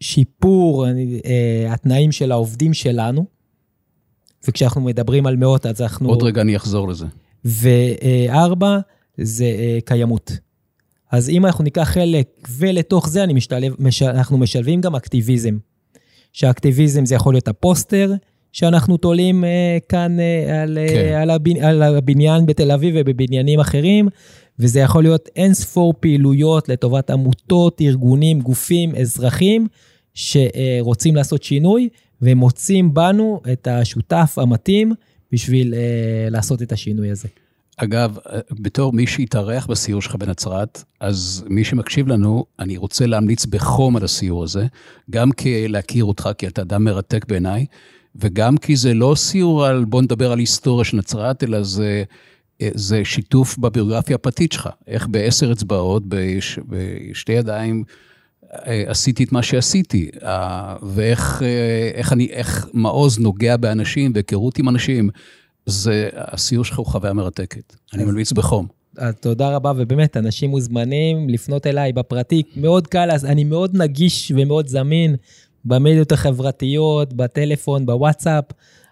[0.00, 3.24] ושיפור אה, התנאים של העובדים שלנו.
[4.48, 6.08] וכשאנחנו מדברים על מאות, אז אנחנו...
[6.08, 7.06] עוד רגע אני אחזור לזה.
[7.44, 8.78] וארבע,
[9.16, 10.32] זה אה, קיימות.
[11.10, 15.56] אז אם אנחנו ניקח חלק, ולתוך זה אני משתלב, מש, אנחנו משלבים גם אקטיביזם.
[16.32, 18.12] שהאקטיביזם זה יכול להיות הפוסטר
[18.52, 21.14] שאנחנו תולים אה, כאן אה, על, כן.
[21.14, 24.08] על, הבנ, על הבניין בתל אביב ובבניינים אחרים,
[24.58, 29.66] וזה יכול להיות אין ספור פעילויות לטובת עמותות, ארגונים, גופים, אזרחים,
[30.14, 31.88] שרוצים לעשות שינוי,
[32.22, 34.92] ומוצאים בנו את השותף המתאים
[35.32, 37.28] בשביל אה, לעשות את השינוי הזה.
[37.76, 38.18] אגב,
[38.50, 44.04] בתור מי שהתארח בסיור שלך בנצרת, אז מי שמקשיב לנו, אני רוצה להמליץ בחום על
[44.04, 44.66] הסיור הזה,
[45.10, 47.66] גם כי להכיר אותך, כי אתה אדם מרתק בעיניי,
[48.16, 52.02] וגם כי זה לא סיור על בוא נדבר על היסטוריה של נצרת, אלא זה אה,
[52.74, 57.84] זה שיתוף בביוגרפיה הפרטית שלך, איך בעשר אצבעות, בש, בשתי ידיים,
[58.52, 61.42] אה, עשיתי את מה שעשיתי, אה, ואיך
[61.94, 65.10] איך אני, איך מעוז נוגע באנשים והיכרות עם אנשים,
[65.66, 67.76] זה, הסיור שלך הוא חוויה מרתקת.
[67.94, 68.66] אני ממליץ בחום.
[69.20, 74.66] תודה רבה, ובאמת, אנשים מוזמנים לפנות אליי בפרטי, מאוד קל, אז אני מאוד נגיש ומאוד
[74.66, 75.16] זמין
[75.64, 78.44] במדיות החברתיות, בטלפון, בוואטסאפ.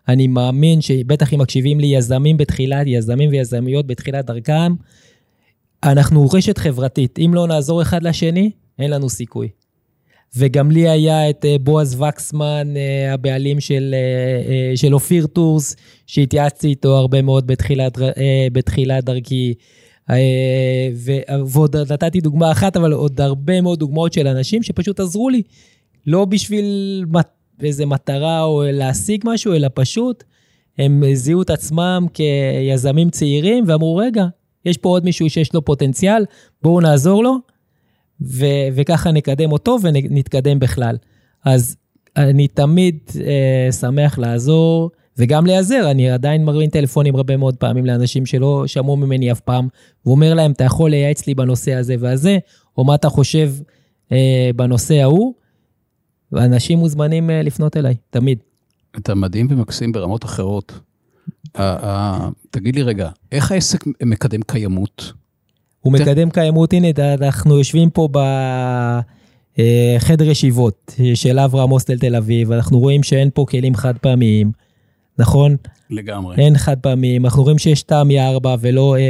[0.09, 4.75] אני מאמין שבטח אם מקשיבים לי יזמים בתחילת, יזמים ויזמיות בתחילת דרכם,
[5.85, 7.19] אנחנו רשת חברתית.
[7.19, 9.49] אם לא נעזור אחד לשני, אין לנו סיכוי.
[10.37, 16.69] וגם לי היה את אה, בועז וקסמן, אה, הבעלים של, אה, של אופיר טורס, שהתייעצתי
[16.69, 17.99] איתו הרבה מאוד בתחילת,
[18.53, 19.55] בתחילת דרכי.
[21.47, 25.43] ועוד נתתי דוגמה אחת, אבל עוד הרבה מאוד דוגמאות של אנשים שפשוט עזרו לי.
[26.07, 27.05] לא בשביל
[27.65, 30.25] איזה מטרה או להשיג משהו, אלא פשוט
[30.79, 34.27] הם זיהו את עצמם כיזמים צעירים ואמרו, רגע,
[34.65, 36.25] יש פה עוד מישהו שיש לו פוטנציאל,
[36.63, 37.37] בואו נעזור לו,
[38.21, 40.97] ו- וככה נקדם אותו ונתקדם בכלל.
[41.45, 41.77] אז
[42.17, 48.27] אני תמיד אה, שמח לעזור וגם להיעזר, אני עדיין מרווין טלפונים הרבה מאוד פעמים לאנשים
[48.27, 49.69] שלא שמעו ממני אף פעם,
[50.07, 52.39] ואומר להם, אתה יכול לייעץ לי בנושא הזה והזה,
[52.77, 53.53] או מה אתה חושב
[54.13, 55.35] אה, בנושא ההוא,
[56.33, 58.39] ואנשים מוזמנים אה, לפנות אליי, תמיד.
[58.99, 60.81] אתה מדהים ומקסים ברמות אחרות.
[62.51, 65.13] תגיד לי רגע, איך העסק מקדם קיימות?
[65.81, 66.89] הוא מקדם קיימות, הנה,
[67.21, 73.45] אנחנו יושבים פה בחדר אה, ישיבות של אברהם הוסטל תל אביב, ואנחנו רואים שאין פה
[73.49, 74.53] כלים חד פעמיים,
[75.19, 75.57] נכון?
[75.91, 76.37] לגמרי.
[76.37, 79.01] אין חד פעמים, אנחנו רואים שיש טעם מארבע ולא אה,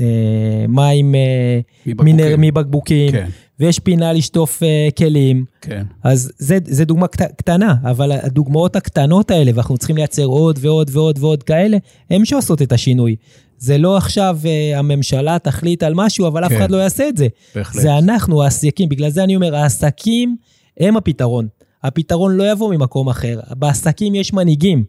[0.00, 2.16] אה, מים אה, מבקבוקים.
[2.16, 3.28] מינר מבקבוקים, כן,
[3.62, 5.44] ויש פינה לשטוף אה, כלים.
[5.60, 5.82] כן.
[6.02, 10.90] אז זה, זה דוגמה קט, קטנה, אבל הדוגמאות הקטנות האלה, ואנחנו צריכים לייצר עוד ועוד
[10.92, 11.76] ועוד ועוד כאלה,
[12.10, 13.16] הן שעושות את השינוי.
[13.58, 16.56] זה לא עכשיו אה, הממשלה תחליט על משהו, אבל אף כן.
[16.56, 17.26] אחד לא יעשה את זה.
[17.54, 17.82] בהחלט.
[17.82, 18.88] זה אנחנו, העסקים.
[18.88, 20.36] בגלל זה אני אומר, העסקים
[20.80, 21.48] הם הפתרון.
[21.82, 23.40] הפתרון לא יבוא ממקום אחר.
[23.50, 24.84] בעסקים יש מנהיגים.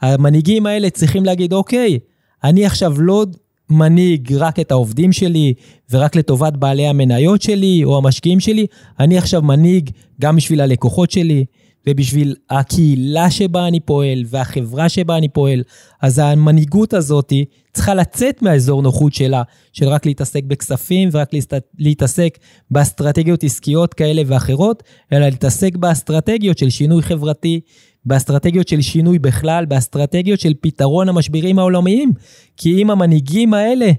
[0.00, 1.98] המנהיגים האלה צריכים להגיד, אוקיי,
[2.44, 3.26] אני עכשיו לא
[3.70, 5.54] מנהיג רק את העובדים שלי
[5.90, 8.66] ורק לטובת בעלי המניות שלי או המשקיעים שלי,
[9.00, 11.44] אני עכשיו מנהיג גם בשביל הלקוחות שלי
[11.86, 15.62] ובשביל הקהילה שבה אני פועל והחברה שבה אני פועל.
[16.02, 17.32] אז המנהיגות הזאת
[17.72, 21.30] צריכה לצאת מהאזור נוחות שלה, של רק להתעסק בכספים ורק
[21.78, 22.38] להתעסק
[22.70, 27.60] באסטרטגיות עסקיות כאלה ואחרות, אלא להתעסק באסטרטגיות של שינוי חברתי,
[28.08, 32.12] באסטרטגיות של שינוי בכלל, באסטרטגיות של פתרון המשברים העולמיים.
[32.56, 33.90] כי אם המנהיגים האלה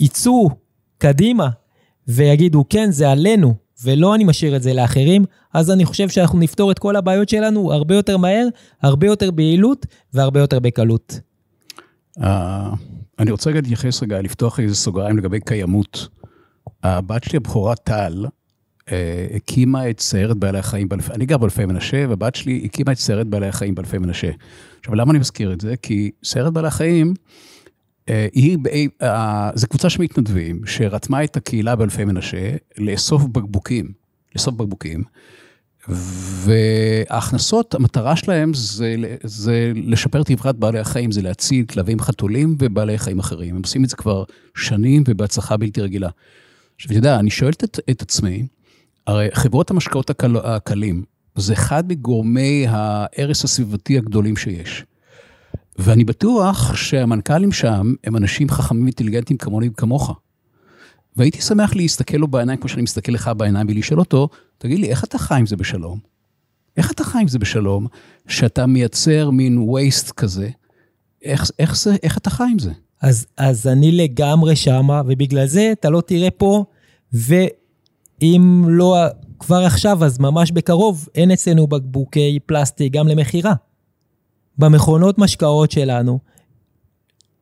[0.00, 0.50] יצאו
[0.98, 1.48] קדימה
[2.08, 6.70] ויגידו, כן, זה עלינו, ולא אני משאיר את זה לאחרים, אז אני חושב שאנחנו נפתור
[6.70, 8.46] את כל הבעיות שלנו הרבה יותר מהר,
[8.82, 11.20] הרבה יותר ביעילות והרבה יותר בקלות.
[12.22, 12.70] אה,
[13.18, 16.08] אני רוצה רגע להתייחס רגע, לפתוח איזה סוגריים לגבי קיימות.
[16.82, 18.26] הבת שלי הבכורה טל,
[19.34, 23.46] הקימה את סיירת בעלי החיים, אני גר באלפי מנשה, והבת שלי הקימה את סיירת בעלי
[23.46, 24.30] החיים באלפי מנשה.
[24.78, 25.74] עכשיו, למה אני מזכיר את זה?
[25.82, 27.14] כי סיירת בעלי החיים,
[28.08, 28.58] אה, היא,
[29.02, 33.92] אה, זו קבוצה של מתנדבים, שרתמה את הקהילה באלפי מנשה לאסוף בקבוקים,
[34.34, 35.02] לאסוף בקבוקים,
[35.88, 42.98] וההכנסות, המטרה שלהם זה, זה לשפר את רווחת בעלי החיים, זה להציל כלבים, חתולים ובעלי
[42.98, 43.56] חיים אחרים.
[43.56, 46.08] הם עושים את זה כבר שנים ובהצלחה בלתי רגילה.
[46.76, 48.46] עכשיו, אתה יודע, אני שואל את, את עצמי,
[49.06, 51.04] הרי חברות המשקאות הקל, הקלים,
[51.36, 54.84] זה אחד מגורמי ההרס הסביבתי הגדולים שיש.
[55.78, 60.20] ואני בטוח שהמנכ"לים שם הם אנשים חכמים ואינטליגנטים כמוני וכמוך.
[61.16, 65.04] והייתי שמח להסתכל לו בעיניים כמו שאני מסתכל לך בעיניים ולשאול אותו, תגיד לי, איך
[65.04, 65.98] אתה חי עם זה בשלום?
[66.76, 67.86] איך אתה חי עם זה בשלום,
[68.28, 70.50] שאתה מייצר מין waste כזה?
[71.22, 72.72] איך, איך, זה, איך אתה חי עם זה?
[73.02, 76.64] אז, אז אני לגמרי שמה, ובגלל זה אתה לא תראה פה,
[78.22, 78.96] ואם לא
[79.38, 83.54] כבר עכשיו, אז ממש בקרוב, אין אצלנו בקבוקי פלסטיק גם למכירה.
[84.58, 86.18] במכונות משקאות שלנו,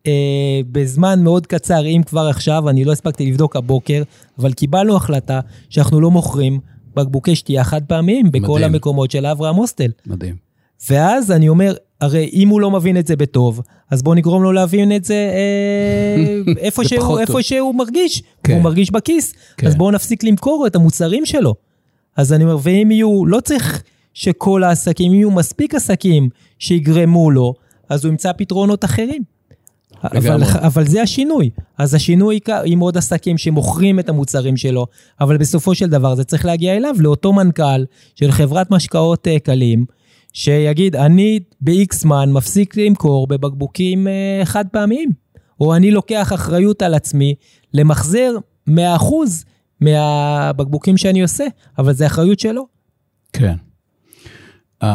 [0.06, 4.02] אה, בזמן מאוד קצר, אם כבר עכשיו, אני לא הספקתי לבדוק הבוקר,
[4.38, 6.60] אבל קיבלנו החלטה שאנחנו לא מוכרים
[6.94, 8.74] בקבוקי שתייה חד פעמיים בכל מדהים.
[8.74, 9.90] המקומות של אברהם הוסטל.
[10.06, 10.49] מדהים.
[10.88, 14.52] ואז אני אומר, הרי אם הוא לא מבין את זה בטוב, אז בואו נגרום לו
[14.52, 17.42] להבין את זה אה, איפה, שהוא, איפה טוב.
[17.42, 18.22] שהוא מרגיש.
[18.44, 18.52] כן.
[18.52, 19.66] הוא מרגיש בכיס, כן.
[19.66, 21.54] אז בואו נפסיק למכור את המוצרים שלו.
[22.16, 23.82] אז אני אומר, ואם יהיו, לא צריך
[24.14, 27.54] שכל העסקים, אם יהיו מספיק עסקים שיגרמו לו,
[27.88, 29.22] אז הוא ימצא פתרונות אחרים.
[30.04, 30.42] אבל.
[30.42, 31.50] אבל זה השינוי.
[31.78, 34.86] אז השינוי עם עוד עסקים שמוכרים את המוצרים שלו,
[35.20, 39.84] אבל בסופו של דבר זה צריך להגיע אליו, לאותו מנכ"ל של חברת משקאות אה, קלים,
[40.32, 45.10] שיגיד, אני ב-X זמן מפסיק למכור בבקבוקים אה, חד פעמיים,
[45.60, 47.34] או אני לוקח אחריות על עצמי
[47.74, 48.36] למחזר
[48.68, 48.72] 100%
[49.80, 51.44] מהבקבוקים שאני עושה,
[51.78, 52.66] אבל זה אחריות שלו.
[53.32, 53.54] כן.
[54.84, 54.86] Uh,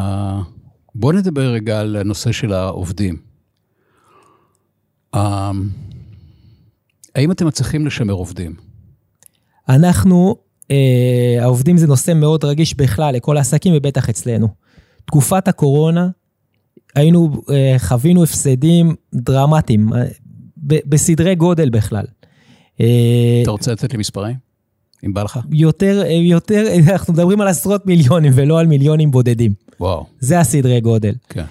[0.96, 3.18] בוא נדבר רגע על הנושא של העובדים.
[5.16, 5.20] Uh,
[7.16, 8.56] האם אתם מצליחים לשמר עובדים?
[9.70, 10.36] אנחנו,
[10.72, 14.48] אה, העובדים זה נושא מאוד רגיש בכלל לכל העסקים ובטח אצלנו.
[15.06, 16.10] תקופת הקורונה,
[16.96, 20.04] היינו, אה, חווינו הפסדים דרמטיים, אה,
[20.58, 22.06] בסדרי גודל בכלל.
[22.82, 24.36] אה, אתה רוצה לתת לי מספרים?
[25.06, 25.40] אם בא לך?
[25.52, 29.54] יותר, יותר, אנחנו מדברים על עשרות מיליונים ולא על מיליונים בודדים.
[29.80, 31.14] וואו, זה הסדרי גודל.
[31.30, 31.46] כן.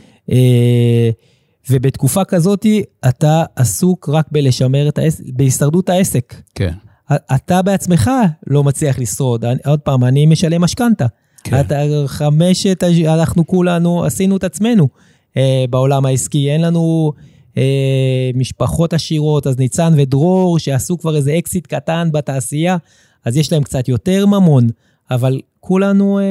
[1.70, 2.66] ובתקופה כזאת
[3.08, 6.34] אתה עסוק רק בלשמר את העסק, בהישרדות העסק.
[6.54, 6.72] כן.
[7.12, 8.10] אתה בעצמך
[8.46, 9.44] לא מצליח לשרוד.
[9.66, 11.06] עוד פעם, אני משלם משכנתה.
[11.44, 11.60] כן.
[11.60, 14.88] אתה חמשת, אנחנו כולנו עשינו את עצמנו
[15.36, 16.50] אה, בעולם העסקי.
[16.50, 17.12] אין לנו
[17.56, 22.76] אה, משפחות עשירות, אז ניצן ודרור, שעשו כבר איזה אקזיט קטן בתעשייה,
[23.24, 24.68] אז יש להם קצת יותר ממון,
[25.10, 26.24] אבל כולנו, אה,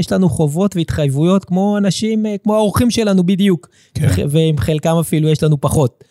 [0.00, 3.68] יש לנו חובות והתחייבויות כמו אנשים, אה, כמו האורחים שלנו בדיוק.
[3.94, 4.08] כן.
[4.28, 6.04] ועם חלקם אפילו יש לנו פחות.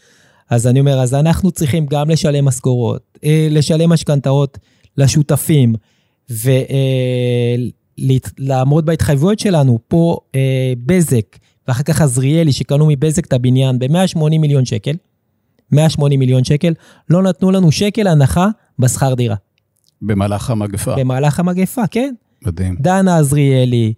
[0.50, 4.58] אז אני אומר, אז אנחנו צריכים גם לשלם משכורות, אה, לשלם משכנתאות
[4.98, 5.76] לשותפים,
[8.00, 9.80] ולעמוד בהתחייבויות שלנו.
[9.88, 14.96] פה אה, בזק, ואחר כך עזריאלי, שקנו מבזק את הבניין ב-180 מיליון שקל,
[15.72, 16.74] 180 מיליון שקל,
[17.10, 18.48] לא נתנו לנו שקל הנחה
[18.80, 19.36] בשכר דירה.
[20.02, 20.96] במהלך המגפה.
[20.96, 22.14] במהלך המגפה, כן.
[22.46, 22.76] מדהים.
[22.80, 23.94] דנה עזריאלי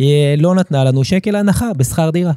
[0.00, 2.32] אה, לא נתנה לנו שקל הנחה בשכר דירה.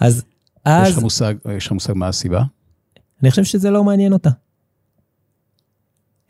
[0.00, 0.24] אז
[0.64, 0.88] אז...
[0.88, 2.42] יש לך מושג, יש לך מושג מה הסיבה?
[3.22, 4.30] אני חושב שזה לא מעניין אותה.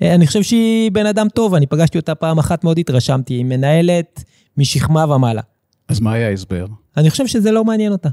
[0.03, 3.45] אה, אני חושב שהיא בן אדם טוב, אני פגשתי אותה פעם אחת, מאוד התרשמתי, היא
[3.45, 4.25] מנהלת
[4.57, 5.43] משכמה ומעלה.
[5.89, 6.67] אז מה היה ההסבר?
[6.97, 8.09] אני חושב שזה לא מעניין אותה.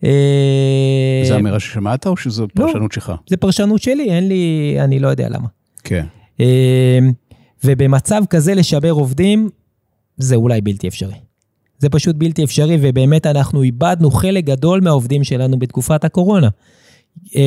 [0.00, 2.66] זה אמירה ששמעת או שזו לא.
[2.66, 3.12] פרשנות שלך?
[3.26, 5.48] זה פרשנות שלי, אין לי, אני לא יודע למה.
[5.84, 6.06] כן.
[6.40, 6.98] אה,
[7.64, 9.50] ובמצב כזה לשבר עובדים,
[10.16, 11.14] זה אולי בלתי אפשרי.
[11.78, 16.48] זה פשוט בלתי אפשרי, ובאמת אנחנו איבדנו חלק גדול מהעובדים שלנו בתקופת הקורונה.
[17.36, 17.42] אה,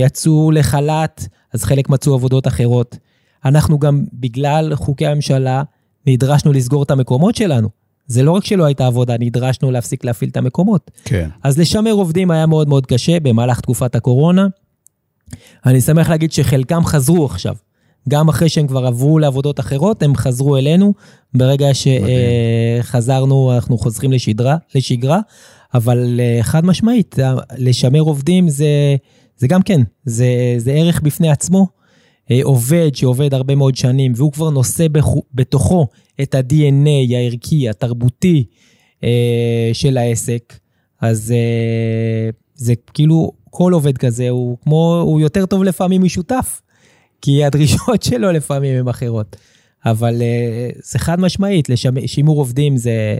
[0.00, 2.96] יצאו לחל"ת, אז חלק מצאו עבודות אחרות.
[3.44, 5.62] אנחנו גם, בגלל חוקי הממשלה,
[6.06, 7.68] נדרשנו לסגור את המקומות שלנו.
[8.06, 10.90] זה לא רק שלא הייתה עבודה, נדרשנו להפסיק להפעיל את המקומות.
[11.04, 11.28] כן.
[11.42, 14.46] אז לשמר עובדים היה מאוד מאוד קשה במהלך תקופת הקורונה.
[15.66, 17.54] אני שמח להגיד שחלקם חזרו עכשיו.
[18.08, 20.94] גם אחרי שהם כבר עברו לעבודות אחרות, הם חזרו אלינו.
[21.34, 21.66] ברגע
[22.82, 25.20] שחזרנו, אנחנו חוזרים לשדרה, לשגרה.
[25.74, 27.16] אבל אה, חד משמעית,
[27.58, 28.96] לשמר עובדים זה,
[29.36, 30.26] זה גם כן, זה,
[30.58, 31.66] זה ערך בפני עצמו.
[32.30, 34.86] אה, עובד שעובד הרבה מאוד שנים, והוא כבר נושא
[35.34, 35.86] בתוכו
[36.22, 38.44] את ה-DNA הערכי, התרבותי
[39.04, 40.54] אה, של העסק,
[41.00, 41.34] אז
[42.54, 46.62] זה כאילו, כל עובד כזה הוא כמו, הוא יותר טוב לפעמים משותף,
[47.22, 49.36] כי הדרישות שלו לפעמים הן אחרות.
[49.86, 50.22] אבל
[50.82, 53.16] זה חד משמעית, לשימור עובדים זה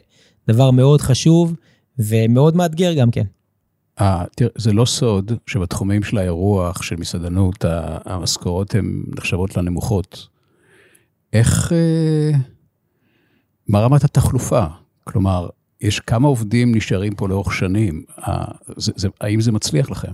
[0.48, 1.54] דבר מאוד חשוב.
[1.98, 3.24] ומאוד מאתגר גם כן.
[4.00, 4.02] 아,
[4.36, 7.64] תראה, זה לא סוד שבתחומים של האירוח, של מסעדנות,
[8.04, 10.28] המשכורות הן נחשבות לנמוכות.
[11.32, 12.38] איך, אה,
[13.68, 14.64] מה רמת התחלופה?
[15.04, 15.48] כלומר,
[15.80, 18.44] יש כמה עובדים נשארים פה לאורך שנים, אה,
[18.76, 20.12] זה, זה, האם זה מצליח לכם?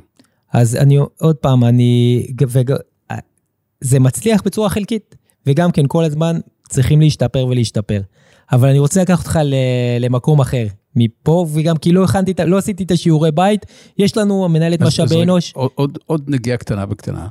[0.53, 2.75] אז אני, עוד פעם, אני, וג,
[3.81, 5.17] זה מצליח בצורה חלקית,
[5.47, 8.01] וגם כן, כל הזמן צריכים להשתפר ולהשתפר.
[8.53, 9.39] אבל אני רוצה לקחת אותך
[10.01, 10.67] למקום אחר.
[10.97, 13.67] מפה, וגם כי לא הכנתי, לא עשיתי את השיעורי בית,
[13.99, 15.53] יש לנו מנהלת משאבי אנוש.
[15.53, 17.29] עוד, עוד, עוד נגיעה קטנה בקטנה.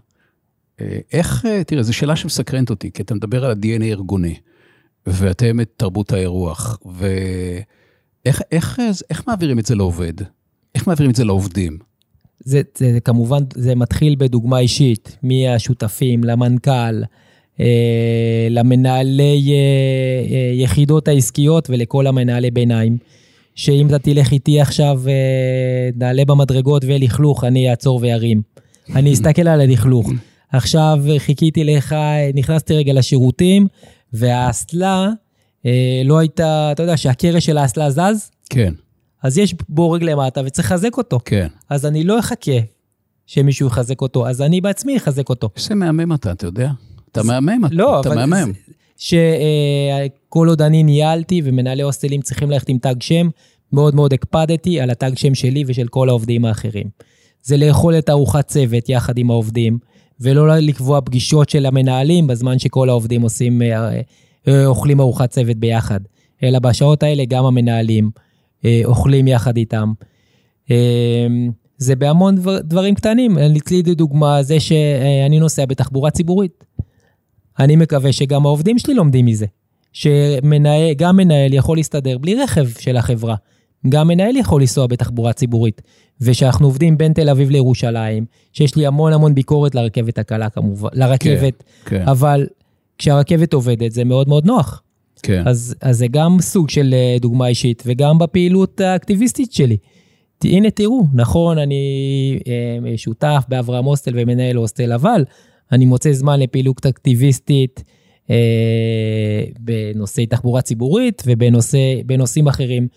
[0.82, 4.36] אה, איך, אה, תראה, זו שאלה שמסקרנת אותי, כי אתה מדבר על ה-DNA ארגוני,
[5.08, 10.14] ואתם את תרבות האירוח, ואיך איך, איך מעבירים את זה לעובד?
[10.76, 11.78] איך מעבירים את זה לעובדים?
[12.40, 17.04] זה, זה, זה כמובן, זה מתחיל בדוגמה אישית, מהשותפים, למנכ"ל,
[17.60, 22.98] אה, למנהלי אה, אה, יחידות העסקיות ולכל המנהלי ביניים.
[23.56, 25.02] שאם אתה תלך איתי עכשיו,
[25.96, 28.42] נעלה במדרגות ולכלוך, אני אעצור וירים.
[28.96, 30.12] אני אסתכל על הלכלוך.
[30.52, 31.96] עכשיו חיכיתי לך,
[32.34, 33.68] נכנסתי רגע לשירותים,
[34.14, 35.10] והאסלה
[36.06, 38.32] לא הייתה, אתה יודע שהקרש של האסלה זז?
[38.50, 38.74] כן.
[39.24, 41.20] אז יש בורג למטה וצריך לחזק אותו.
[41.26, 41.48] כן.
[41.70, 42.52] אז אני לא אחכה
[43.26, 45.50] שמישהו יחזק אותו, אז אני בעצמי אחזק אותו.
[45.58, 46.72] איזה מהמם אתה, אתה יודע?
[47.12, 48.52] אתה מהמם, לא, אתה מהמם.
[48.98, 53.30] שכל עוד אני ניהלתי ומנהלי הוסטלים צריכים ללכת עם תג שם,
[53.74, 56.88] מאוד מאוד הקפדתי על התג שם שלי ושל כל העובדים האחרים.
[57.44, 59.78] זה לאכול את ארוחת צוות יחד עם העובדים,
[60.20, 64.02] ולא לקבוע פגישות של המנהלים בזמן שכל העובדים עושים, אה,
[64.48, 66.00] אה, אוכלים ארוחת צוות ביחד,
[66.44, 68.10] אלא בשעות האלה גם המנהלים
[68.66, 69.94] אה, אוכלים יחד איתם.
[71.78, 73.38] זה בהמון דבר, דברים קטנים.
[73.58, 76.64] אצלי לדוגמה, זה שאני נוסע בתחבורה ציבורית.
[77.60, 79.46] אני מקווה שגם העובדים שלי לומדים מזה.
[79.94, 83.36] שגם מנהל יכול להסתדר בלי רכב של החברה.
[83.90, 85.82] גם מנהל יכול לנסוע בתחבורה ציבורית.
[86.22, 91.64] ושאנחנו עובדים בין תל אביב לירושלים, שיש לי המון המון ביקורת לרכבת הקלה כמובן, לרכבת,
[91.86, 92.08] כן, כן.
[92.08, 92.48] אבל
[92.98, 94.82] כשהרכבת עובדת זה מאוד מאוד נוח.
[95.24, 95.44] כן.
[95.46, 99.78] אז, אז זה גם סוג של אה, דוגמה אישית, וגם בפעילות האקטיביסטית שלי.
[100.44, 105.24] הנה תראו, נכון, אני אה, שותף באברהם הוסטל ומנהל הוסטל, אבל
[105.72, 107.84] אני מוצא זמן לפעילות אקטיביסטית
[108.30, 112.88] אה, בנושאי תחבורה ציבורית ובנושאים אחרים.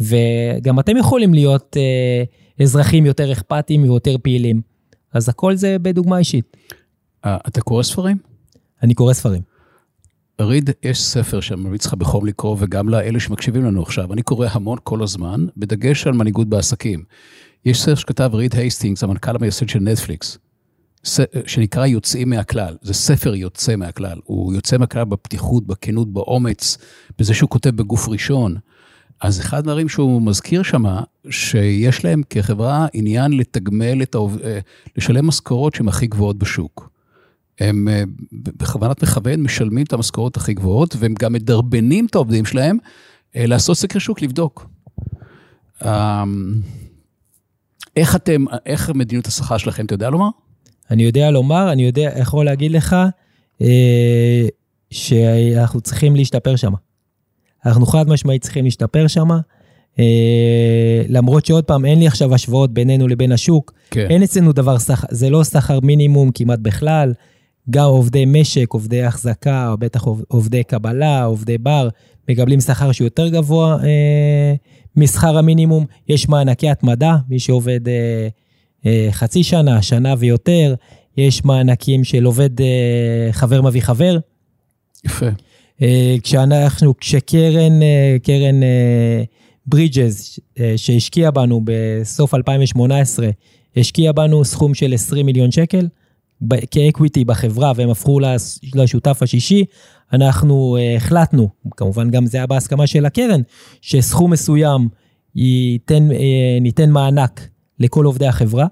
[0.00, 2.24] וגם אתם יכולים להיות אה,
[2.64, 4.60] אזרחים יותר אכפתיים ויותר פעילים.
[5.12, 6.56] אז הכל זה בדוגמה אישית.
[7.24, 8.16] אה, אתה קורא ספרים?
[8.82, 9.42] אני קורא ספרים.
[10.40, 14.12] ריד, יש ספר שאני ממליץ לך בחום לקרוא, וגם לאלה שמקשיבים לנו עכשיו.
[14.12, 17.04] אני קורא המון כל הזמן, בדגש על מנהיגות בעסקים.
[17.64, 20.38] יש ספר שכתב ריד הייסטינגס, המנכ"ל המייסד של נטפליקס.
[21.46, 26.78] שנקרא יוצאים מהכלל, זה ספר יוצא מהכלל, הוא יוצא מהכלל בפתיחות, בכנות, באומץ,
[27.18, 28.56] בזה שהוא כותב בגוף ראשון.
[29.20, 34.58] אז אחד הדברים שהוא מזכיר שמה, שיש להם כחברה עניין לתגמל את העובד, אה,
[34.96, 36.90] לשלם משכורות שהן הכי גבוהות בשוק.
[37.60, 38.02] הם אה,
[38.32, 42.78] בכוונת מכוון משלמים את המשכורות הכי גבוהות, והם גם מדרבנים את העובדים שלהם
[43.36, 44.68] אה, לעשות סקר שוק, לבדוק.
[45.84, 46.54] אמ,
[47.96, 50.28] איך אתם, איך מדיניות השכר שלכם, אתה יודע לומר?
[50.90, 52.96] אני יודע לומר, אני יודע, יכול להגיד לך
[53.62, 54.46] אה,
[54.90, 56.72] שאנחנו צריכים להשתפר שם.
[57.66, 59.28] אנחנו חד משמעית צריכים להשתפר שם.
[59.98, 64.06] אה, למרות שעוד פעם, אין לי עכשיו השוואות בינינו לבין השוק, כן.
[64.10, 67.12] אין אצלנו דבר סחר, זה לא סחר מינימום כמעט בכלל.
[67.70, 71.88] גם עובדי משק, עובדי החזקה, או בטח עוב- עובדי קבלה, עובדי בר,
[72.28, 74.54] מקבלים שכר שהוא יותר גבוה אה,
[74.96, 75.84] משכר המינימום.
[76.08, 78.28] יש מענקי התמדה, מי שעובד אה,
[79.10, 80.74] חצי שנה, שנה ויותר.
[81.16, 84.18] יש מענקים של עובד אה, חבר מביא חבר.
[85.04, 85.26] יפה.
[85.82, 88.60] אה, כשאנחנו, כשקרן, אה, קרן
[89.66, 90.38] ברידג'ז,
[90.76, 93.28] שהשקיעה בנו בסוף 2018,
[93.76, 95.86] השקיעה בנו סכום של 20 מיליון שקל
[96.70, 98.20] כאקוויטי בחברה, והם הפכו
[98.74, 99.64] לשותף השישי,
[100.12, 103.40] אנחנו אה, החלטנו, כמובן גם זה היה בהסכמה של הקרן,
[103.80, 104.88] שסכום מסוים
[105.34, 107.48] ייתן, אה, ניתן מענק
[107.80, 108.66] לכל עובדי החברה.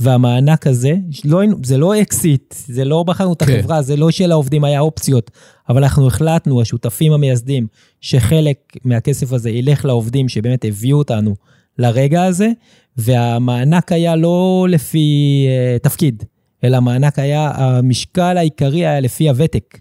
[0.00, 3.58] והמענק הזה, לא, זה לא אקזיט, זה לא מכרנו את כן.
[3.58, 5.30] החברה, זה לא שלעובדים היה אופציות,
[5.68, 7.66] אבל אנחנו החלטנו, השותפים המייסדים,
[8.00, 11.34] שחלק מהכסף הזה ילך לעובדים שבאמת הביאו אותנו
[11.78, 12.48] לרגע הזה,
[12.96, 16.24] והמענק היה לא לפי אה, תפקיד,
[16.64, 19.78] אלא המענק היה, המשקל העיקרי היה לפי הוותק.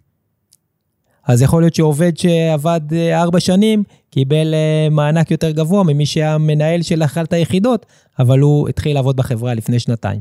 [1.27, 6.37] אז יכול להיות שעובד שעבד אה, ארבע שנים, קיבל אה, מענק יותר גבוה ממי שהיה
[6.37, 7.85] מנהל של אחת היחידות,
[8.19, 10.19] אבל הוא התחיל לעבוד בחברה לפני שנתיים.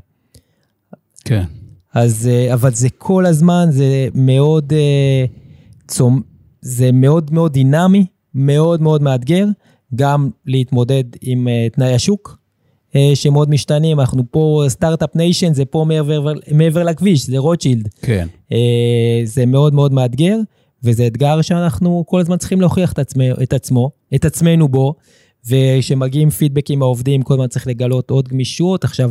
[1.25, 1.45] כן.
[1.95, 5.25] אז, אה, אבל זה כל הזמן, זה מאוד, אה.
[6.61, 9.47] זה מאוד מאוד דינמי, מאוד מאוד מאתגר,
[9.95, 12.39] גם להתמודד עם תנאי השוק,
[13.15, 14.01] שמאוד משתנים.
[14.01, 17.89] אנחנו פה Start-Up Nation, זה פה מעבר, מעבר לכביש, זה רוטשילד.
[18.03, 18.29] כן.
[19.25, 20.37] זה מאוד מאוד מאתגר,
[20.85, 24.95] וזה אתגר שאנחנו כל הזמן צריכים להוכיח את, עצמי, את עצמו, את עצמנו בו,
[25.49, 29.11] וכשמגיעים פידבקים מהעובדים, כל הזמן צריך לגלות עוד גמישות, עכשיו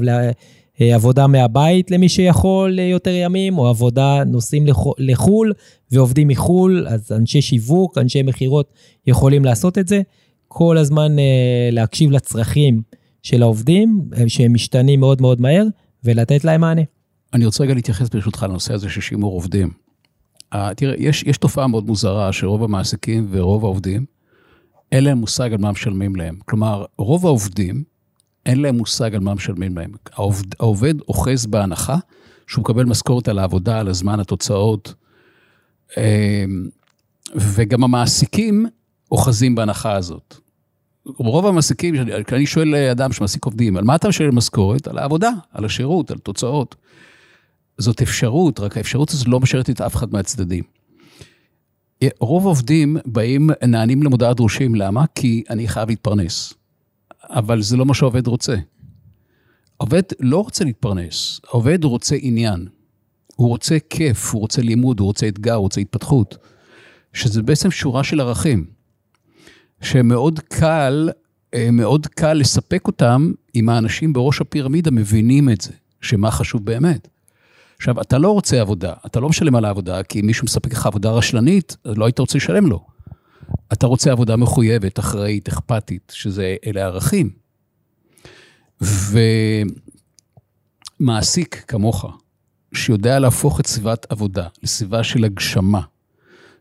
[0.79, 5.53] לעבודה מהבית למי שיכול אה, יותר ימים, או עבודה, נוסעים לחו- לחו"ל
[5.91, 8.73] ועובדים מחו"ל, אז אנשי שיווק, אנשי מכירות
[9.07, 10.01] יכולים לעשות את זה.
[10.47, 12.81] כל הזמן אה, להקשיב לצרכים
[13.23, 15.65] של העובדים, אה, שהם משתנים מאוד מאוד מהר,
[16.03, 16.81] ולתת להם מענה.
[17.33, 19.86] אני רוצה רגע להתייחס ברשותך לנושא הזה של שימור עובדים.
[20.53, 24.05] Uh, תראה, יש, יש תופעה מאוד מוזרה שרוב המעסיקים ורוב העובדים,
[24.91, 26.39] אין להם מושג על מה משלמים להם.
[26.45, 27.83] כלומר, רוב העובדים,
[28.45, 29.91] אין להם מושג על מה משלמים להם.
[30.13, 31.97] העובד, העובד אוחז בהנחה
[32.47, 34.93] שהוא מקבל משכורת על העבודה, על הזמן, התוצאות,
[35.97, 36.45] אה,
[37.35, 38.65] וגם המעסיקים
[39.11, 40.35] אוחזים בהנחה הזאת.
[41.05, 41.95] רוב המעסיקים,
[42.25, 44.87] כשאני שואל אדם שמעסיק עובדים, על מה אתה משלם משכורת?
[44.87, 46.75] על העבודה, על השירות, על תוצאות.
[47.77, 50.63] זאת אפשרות, רק האפשרות הזאת לא משרתת אף אחד מהצדדים.
[52.19, 55.05] רוב העובדים באים, נענים למודעת דרושים, למה?
[55.15, 56.53] כי אני חייב להתפרנס.
[57.29, 58.55] אבל זה לא מה שהעובד רוצה.
[59.79, 62.67] העובד לא רוצה להתפרנס, העובד רוצה עניין.
[63.35, 66.37] הוא רוצה כיף, הוא רוצה לימוד, הוא רוצה אתגר, הוא רוצה התפתחות.
[67.13, 68.65] שזה בעצם שורה של ערכים,
[69.81, 71.09] שמאוד קל,
[71.53, 75.71] אה, מאוד קל לספק אותם אם האנשים בראש הפירמידה מבינים את זה,
[76.01, 77.07] שמה חשוב באמת.
[77.77, 80.85] עכשיו, אתה לא רוצה עבודה, אתה לא משלם על העבודה, כי אם מישהו מספק לך
[80.85, 82.85] עבודה רשלנית, אז לא היית רוצה לשלם לו.
[83.73, 87.29] אתה רוצה עבודה מחויבת, אחראית, אכפתית, שזה, אלה ערכים.
[90.99, 92.05] ומעסיק כמוך,
[92.73, 95.81] שיודע להפוך את סביבת עבודה לסביבה של הגשמה,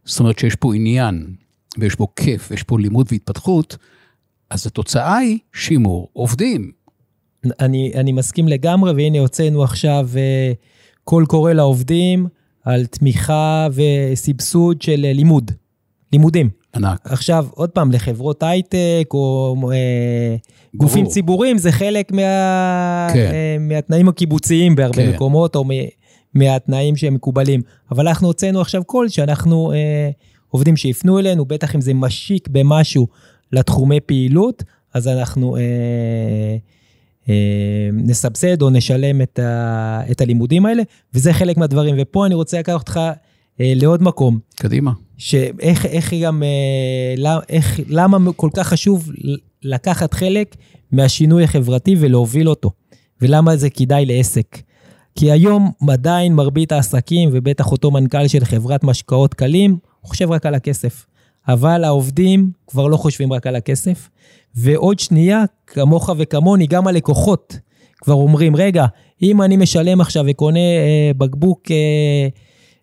[0.04, 1.34] זאת אומרת שיש פה עניין,
[1.78, 3.76] ויש פה כיף, ויש פה לימוד והתפתחות,
[4.50, 6.72] אז התוצאה היא שימור עובדים.
[7.60, 10.52] אני, אני מסכים לגמרי, והנה הוצאנו עכשיו אה,
[11.06, 12.26] קול קורא לעובדים
[12.64, 15.50] על תמיכה וסבסוד של אה, לימוד,
[16.12, 16.50] לימודים.
[16.74, 17.00] ענק.
[17.04, 20.36] עכשיו, עוד פעם, לחברות הייטק או אה,
[20.74, 21.06] גופים.
[21.06, 23.30] ציבוריים, זה חלק מה, כן.
[23.32, 25.10] אה, מהתנאים הקיבוציים בהרבה כן.
[25.10, 25.68] מקומות, או מ,
[26.34, 27.60] מהתנאים שהם מקובלים.
[27.90, 30.10] אבל אנחנו הוצאנו עכשיו קול שאנחנו אה,
[30.48, 33.06] עובדים שיפנו אלינו, בטח אם זה משיק במשהו
[33.52, 34.62] לתחומי פעילות,
[34.94, 35.56] אז אנחנו...
[35.56, 36.56] אה,
[37.92, 40.82] נסבסד או נשלם את, ה, את הלימודים האלה,
[41.14, 41.94] וזה חלק מהדברים.
[41.98, 43.00] ופה אני רוצה לקחת אותך
[43.60, 44.92] אה, לעוד מקום, קדימה.
[45.16, 49.10] שאיך איך גם, אה, למ- איך, למה כל כך חשוב
[49.62, 50.56] לקחת חלק
[50.92, 52.70] מהשינוי החברתי ולהוביל אותו,
[53.22, 54.58] ולמה זה כדאי לעסק.
[55.18, 59.70] כי היום עדיין מרבית העסקים, ובטח אותו מנכ"ל של חברת משקאות קלים,
[60.00, 61.06] הוא חושב רק על הכסף.
[61.48, 64.08] אבל העובדים כבר לא חושבים רק על הכסף.
[64.56, 67.58] ועוד שנייה, כמוך וכמוני, גם הלקוחות
[68.00, 68.86] כבר אומרים, רגע,
[69.22, 72.28] אם אני משלם עכשיו וקונה אה, בקבוק אה,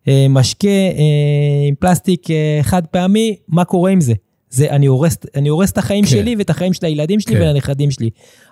[0.07, 4.13] אה, משקה אה, עם פלסטיק אה, חד פעמי, מה קורה עם זה?
[4.49, 6.09] זה אני הורס, אני הורס את החיים כן.
[6.09, 7.41] שלי ואת החיים של הילדים שלי כן.
[7.41, 8.09] ולנכדים שלי.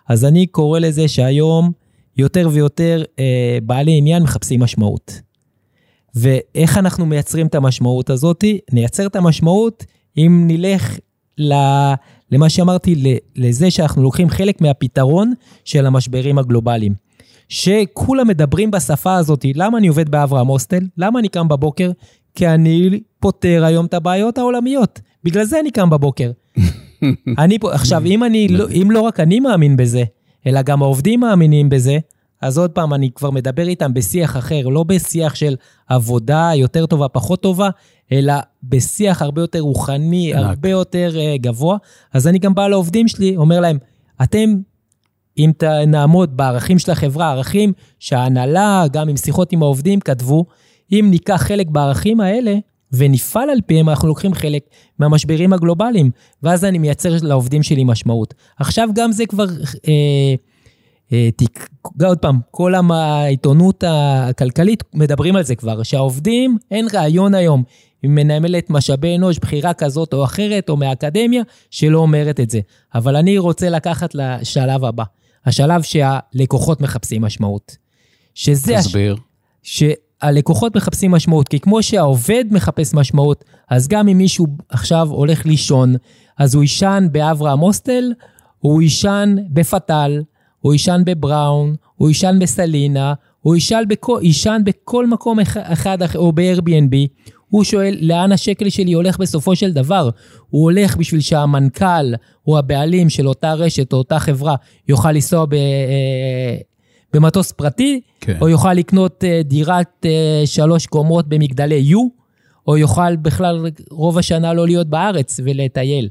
[0.09, 1.71] אז אני קורא לזה שהיום
[2.17, 5.21] יותר ויותר אה, בעלי עניין מחפשים משמעות.
[6.15, 8.43] ואיך אנחנו מייצרים את המשמעות הזאת?
[8.71, 9.85] נייצר את המשמעות
[10.17, 10.97] אם נלך
[11.37, 11.53] ל,
[12.31, 15.33] למה שאמרתי, לזה שאנחנו לוקחים חלק מהפתרון
[15.65, 16.93] של המשברים הגלובליים.
[17.49, 20.83] שכולם מדברים בשפה הזאת, למה אני עובד באברהם הוסטל?
[20.97, 21.91] למה אני קם בבוקר?
[22.35, 24.99] כי אני פותר היום את הבעיות העולמיות.
[25.23, 26.31] בגלל זה אני קם בבוקר.
[27.43, 30.03] אני פה, עכשיו, אם אני, לא, אם לא רק אני מאמין בזה,
[30.47, 31.97] אלא גם העובדים מאמינים בזה,
[32.41, 35.55] אז עוד פעם, אני כבר מדבר איתם בשיח אחר, לא בשיח של
[35.87, 37.69] עבודה יותר טובה, פחות טובה,
[38.11, 38.33] אלא
[38.63, 41.77] בשיח הרבה יותר רוחני, הרבה יותר uh, גבוה.
[42.13, 43.77] אז אני גם בא לעובדים שלי, אומר להם,
[44.23, 44.55] אתם,
[45.37, 45.51] אם
[45.87, 50.45] נעמוד בערכים של החברה, ערכים שההנהלה, גם עם שיחות עם העובדים, כתבו,
[50.91, 52.55] אם ניקח חלק בערכים האלה,
[52.93, 54.63] ונפעל על פיהם, אנחנו לוקחים חלק
[54.99, 56.11] מהמשברים הגלובליים,
[56.43, 58.33] ואז אני מייצר לעובדים שלי משמעות.
[58.59, 59.45] עכשיו גם זה כבר,
[59.87, 60.50] אה, תיק,
[62.05, 67.63] עוד פעם, כל העיתונות הכלכלית מדברים על זה כבר, שהעובדים, אין רעיון היום
[68.03, 72.59] עם מנהלת משאבי אנוש, בחירה כזאת או אחרת, או מהאקדמיה, שלא אומרת את זה.
[72.95, 75.03] אבל אני רוצה לקחת לשלב הבא,
[75.45, 77.77] השלב שהלקוחות מחפשים משמעות.
[78.33, 78.75] שזה...
[78.77, 79.15] תסביר.
[79.65, 79.83] הש...
[80.21, 85.95] הלקוחות מחפשים משמעות, כי כמו שהעובד מחפש משמעות, אז גם אם מישהו עכשיו הולך לישון,
[86.37, 88.03] אז הוא יישן באברהם הוסטל,
[88.59, 90.21] הוא יישן בפתל,
[90.61, 94.21] הוא יישן בבראון, הוא יישן בסלינה, הוא יישן בכל,
[94.65, 96.95] בכל מקום אחד או ב-Airbnb.
[97.51, 100.09] הוא שואל, לאן השקל שלי הולך בסופו של דבר?
[100.49, 102.13] הוא הולך בשביל שהמנכ"ל
[102.47, 104.55] או הבעלים של אותה רשת או אותה חברה
[104.87, 106.57] יוכל לנסוע ב, אה,
[107.13, 108.37] במטוס פרטי, כן.
[108.41, 112.07] או יוכל לקנות אה, דירת אה, שלוש קומות במגדלי יו,
[112.67, 116.09] או יוכל בכלל רוב השנה לא להיות בארץ ולטייל.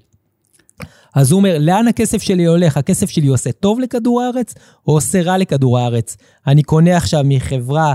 [1.15, 2.77] אז הוא אומר, לאן הכסף שלי הולך?
[2.77, 4.55] הכסף שלי עושה טוב לכדור הארץ,
[4.87, 6.17] או עושה רע לכדור הארץ?
[6.47, 7.95] אני קונה עכשיו מחברה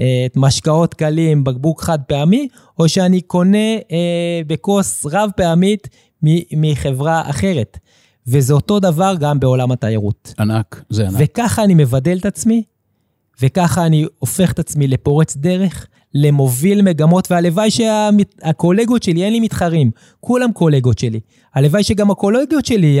[0.00, 2.48] אה, את משקאות קלים, בקבוק חד פעמי,
[2.78, 5.88] או שאני קונה אה, בכוס רב פעמית
[6.52, 7.78] מחברה אחרת.
[8.26, 10.34] וזה אותו דבר גם בעולם התיירות.
[10.38, 11.16] ענק, זה ענק.
[11.18, 12.62] וככה אני מבדל את עצמי,
[13.42, 19.90] וככה אני הופך את עצמי לפורץ דרך, למוביל מגמות, והלוואי שהקולגות שלי, אין לי מתחרים,
[20.20, 21.20] כולם קולגות שלי.
[21.54, 23.00] הלוואי שגם הקולגות שלי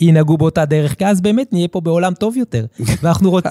[0.00, 2.66] ינהגו באותה דרך, כי אז באמת נהיה פה בעולם טוב יותר.
[3.02, 3.44] ואנחנו, רוצ...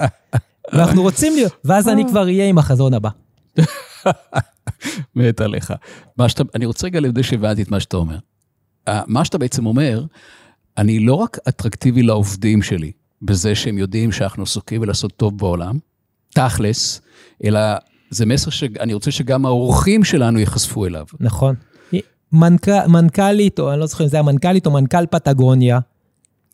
[0.72, 3.08] ואנחנו רוצים להיות, ואז אני כבר אהיה עם החזון הבא.
[5.16, 5.72] מת עליך.
[6.26, 8.18] שאתה, אני רוצה רגע לוודא שהבנתי את מה שאתה אומר.
[9.06, 10.04] מה שאתה בעצם אומר,
[10.78, 12.92] אני לא רק אטרקטיבי לעובדים שלי,
[13.22, 15.78] בזה שהם יודעים שאנחנו עסוקים בלעשות טוב בעולם,
[16.34, 17.00] תכלס,
[17.44, 17.60] אלא
[18.12, 21.06] זה מסר שאני רוצה שגם האורחים שלנו ייחשפו אליו.
[21.20, 21.54] נכון.
[22.32, 22.68] מנכ...
[22.68, 25.78] מנכ"לית, או אני לא זוכר אם זה היה מנכ"לית או מנכ"ל פטגוניה,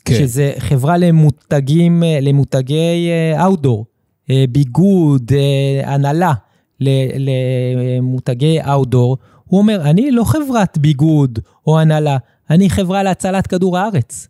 [0.04, 0.14] כן.
[0.14, 3.10] שזה חברה למותגים, למותגי
[3.42, 3.86] אאוטדור,
[4.30, 6.32] אה, אה, ביגוד, אה, הנהלה
[6.80, 12.16] למותגי אאוטדור, הוא אומר, אני לא חברת ביגוד או הנהלה,
[12.50, 14.28] אני חברה להצלת כדור הארץ.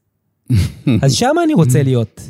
[1.03, 2.21] אז שם אני רוצה להיות.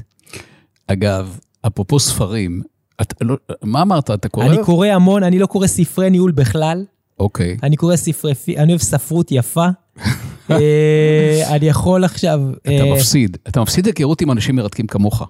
[0.87, 2.63] אגב, אפרופו ספרים,
[3.03, 4.11] את, לא, מה אמרת?
[4.11, 4.47] אתה קורא?
[4.47, 6.85] אני קורא המון, אני לא קורא ספרי ניהול בכלל.
[7.21, 7.57] אוקיי.
[7.63, 9.67] אני קורא ספרי, אני אוהב ספרות יפה.
[10.51, 12.41] אה, אני יכול עכשיו...
[12.63, 15.23] אתה אה, מפסיד, אתה מפסיד היכרות עם אנשים מרתקים כמוך.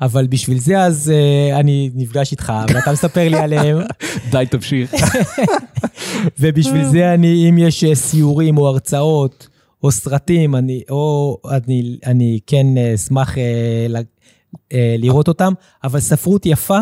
[0.00, 3.78] אבל בשביל זה אז uh, אני נפגש איתך, ואתה מספר לי עליהם.
[4.32, 4.92] די, תמשיך.
[6.40, 9.48] ובשביל זה אני, אם יש סיורים או הרצאות,
[9.82, 13.38] או סרטים, אני, או אני, אני כן אשמח uh,
[14.52, 15.52] uh, לראות אותם,
[15.84, 16.78] אבל ספרות יפה,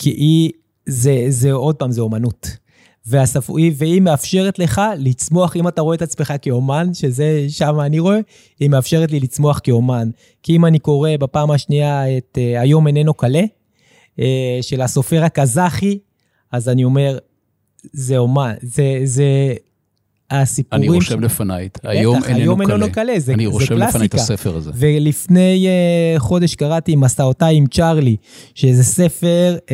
[0.00, 0.50] כי היא,
[0.86, 2.56] זה, זה עוד פעם, זה אומנות.
[3.06, 3.52] והספר...
[3.76, 8.18] והיא מאפשרת לך לצמוח, אם אתה רואה את עצמך כאומן, שזה שם אני רואה,
[8.60, 10.10] היא מאפשרת לי לצמוח כאומן.
[10.42, 13.42] כי אם אני קורא בפעם השנייה את uh, היום איננו קלה,
[14.16, 14.22] uh,
[14.62, 15.98] של הסופר הקזחי,
[16.52, 17.18] אז אני אומר,
[17.92, 19.54] זה אומן, זה, זה
[20.30, 20.82] הסיפורים...
[20.82, 21.24] אני רושם ש...
[21.24, 22.62] לפניי, היום איננו היום.
[22.62, 24.70] איננו קלה, זה, אני זה רושם לפניי את הספר הזה.
[24.74, 28.16] ולפני uh, חודש קראתי מסעותיי עם צ'ארלי,
[28.54, 29.70] שזה ספר, uh,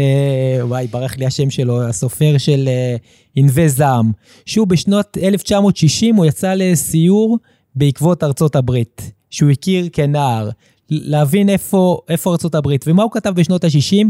[0.61, 3.02] וואי, ברח לי השם שלו, הסופר של uh,
[3.36, 4.12] ענבי זעם,
[4.46, 7.38] שהוא בשנות 1960, הוא יצא לסיור
[7.74, 10.50] בעקבות ארצות הברית, שהוא הכיר כנער,
[10.90, 12.84] להבין איפה, איפה ארצות הברית.
[12.88, 14.07] ומה הוא כתב בשנות ה-60?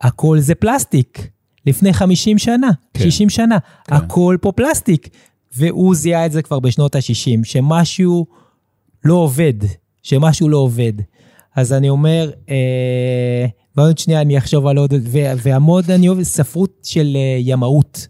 [0.00, 1.28] הכל זה פלסטיק.
[1.66, 3.04] לפני 50 שנה, כן.
[3.04, 3.94] 60 שנה, כן.
[3.94, 5.08] הכל פה פלסטיק.
[5.56, 8.26] והוא זיהה את זה כבר בשנות ה-60, שמשהו
[9.04, 9.54] לא עובד,
[10.02, 10.92] שמשהו לא עובד.
[11.56, 13.46] אז אני אומר, אה,
[13.76, 14.94] ועוד שנייה אני אחשוב על עוד,
[15.42, 18.06] והמוד אני אוהב ספרות של אה, ימאות.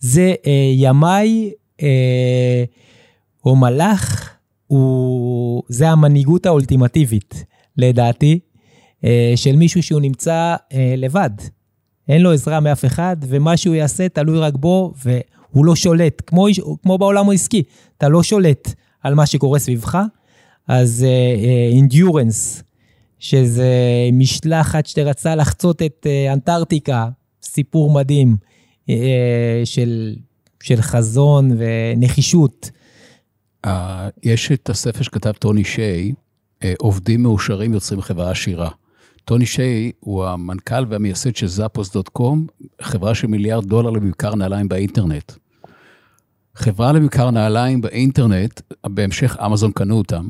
[0.00, 1.50] זה אה, ימאי
[1.82, 2.64] אה,
[3.44, 4.36] או מלאך,
[4.66, 7.44] הוא, זה המנהיגות האולטימטיבית,
[7.76, 8.40] לדעתי,
[9.04, 11.30] אה, של מישהו שהוא נמצא אה, לבד.
[12.08, 16.46] אין לו עזרה מאף אחד, ומה שהוא יעשה תלוי רק בו, והוא לא שולט, כמו,
[16.82, 17.62] כמו בעולם העסקי,
[17.98, 18.74] אתה לא שולט.
[19.02, 19.98] על מה שקורה סביבך.
[20.68, 21.06] אז
[21.72, 22.64] אינדיורנס, uh,
[23.18, 23.68] שזה
[24.12, 27.08] משלחת שרצה לחצות את uh, אנטארקטיקה,
[27.42, 28.36] סיפור מדהים
[28.86, 28.90] uh,
[29.64, 30.16] של,
[30.62, 32.70] של חזון ונחישות.
[33.66, 33.70] Uh,
[34.22, 38.70] יש את הספר שכתב טוני שיי, uh, עובדים מאושרים יוצרים חברה עשירה.
[39.24, 42.46] טוני שיי הוא המנכ"ל והמייסד של זאפוס.קום,
[42.82, 45.32] חברה של מיליארד דולר לממכר נעליים באינטרנט.
[46.54, 50.28] חברה לממכר נעליים באינטרנט, בהמשך אמזון קנו אותם.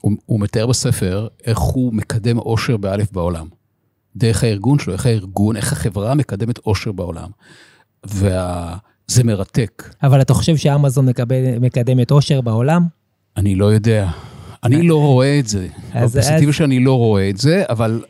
[0.00, 3.46] הוא, הוא מתאר בספר איך הוא מקדם אושר באלף בעולם.
[4.16, 7.28] דרך הארגון שלו, איך הארגון, איך החברה מקדמת אושר בעולם.
[8.06, 9.94] וזה מרתק.
[10.02, 12.86] אבל אתה חושב שאמזון מקבל, מקדמת אושר בעולם?
[13.36, 14.10] אני לא יודע.
[14.64, 15.68] אני לא רואה את זה.
[15.90, 18.02] בפרספקטיבה שאני לא רואה את זה, אבל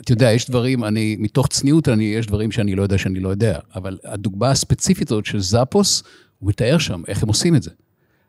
[0.00, 3.28] אתה יודע, יש דברים, אני, מתוך צניעות, אני, יש דברים שאני לא יודע שאני לא
[3.28, 3.58] יודע.
[3.74, 6.02] אבל הדוגמה הספציפית הזאת של זאפוס,
[6.38, 7.70] הוא מתאר שם איך הם עושים את זה.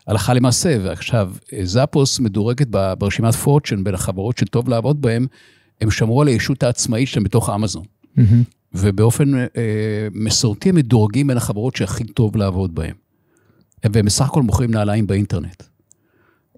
[0.07, 5.27] הלכה למעשה, ועכשיו, זאפוס מדורגת ברשימת פורצ'ן בין החברות שטוב לעבוד בהן,
[5.81, 7.83] הם שמרו על הישות העצמאית שלהם בתוך אמזון.
[8.17, 8.21] Mm-hmm.
[8.73, 9.47] ובאופן אה,
[10.13, 12.93] מסורתי הם מדורגים בין החברות שהכי טוב לעבוד בהן.
[13.83, 15.63] והם בסך הכל מוכרים נעליים באינטרנט.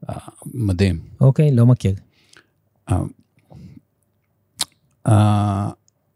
[0.09, 0.15] אה,
[0.53, 0.99] מדהים.
[1.21, 1.95] אוקיי, okay, לא מכיר.
[5.07, 5.69] אה, אה,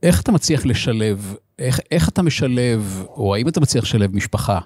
[0.04, 4.60] איך אתה מצליח לשלב, איך, איך אתה משלב, או האם אתה מצליח לשלב משפחה,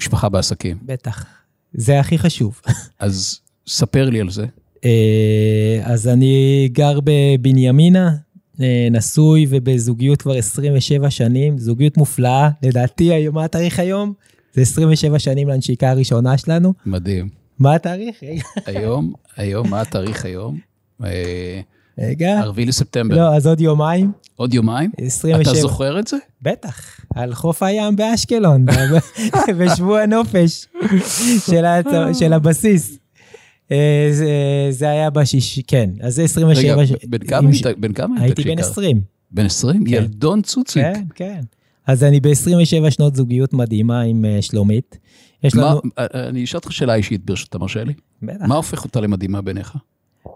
[0.00, 0.78] משפחה בעסקים?
[0.82, 1.26] בטח.
[1.74, 2.60] זה הכי חשוב.
[2.98, 4.46] אז ספר לי על זה.
[4.84, 8.10] אה, אז אני גר בבנימינה,
[8.60, 14.12] אה, נשוי ובזוגיות כבר 27 שנים, זוגיות מופלאה, לדעתי, מה התאריך היום?
[14.54, 16.74] זה 27 שנים לנשיקה הראשונה שלנו.
[16.86, 17.28] מדהים.
[17.58, 18.16] מה התאריך?
[18.66, 20.58] היום, היום, מה התאריך היום?
[21.98, 22.40] אה, רגע.
[22.40, 23.16] ערבי לספטמבר.
[23.16, 24.12] לא, אז עוד יומיים.
[24.36, 24.90] עוד יומיים?
[25.00, 25.52] 27.
[25.52, 26.16] אתה זוכר את זה?
[26.42, 28.66] בטח, על חוף הים באשקלון,
[29.58, 30.66] בשבוע הנופש
[31.46, 31.86] של, הצ...
[32.18, 32.98] של הבסיס.
[33.72, 34.28] אה, זה,
[34.70, 36.82] זה היה בשישי, כן, אז זה 27...
[36.82, 37.66] רגע, בן כמה היית?
[37.78, 38.38] בן כמה היית?
[38.38, 39.00] הייתי בן 20.
[39.30, 39.84] בן 20?
[39.84, 39.92] כן.
[39.92, 40.82] ילדון צוציק.
[40.82, 41.40] כן, כן.
[41.86, 44.98] אז אני ב-27 שנות זוגיות מדהימה עם uh, שלומית.
[45.42, 45.66] יש לנו...
[45.66, 47.92] מה, אה, אני אשאל אותך שאלה אישית ברשות, מרשה לי?
[48.22, 48.44] בטח.
[48.46, 49.76] מה הופך אותה למדהימה בעיניך?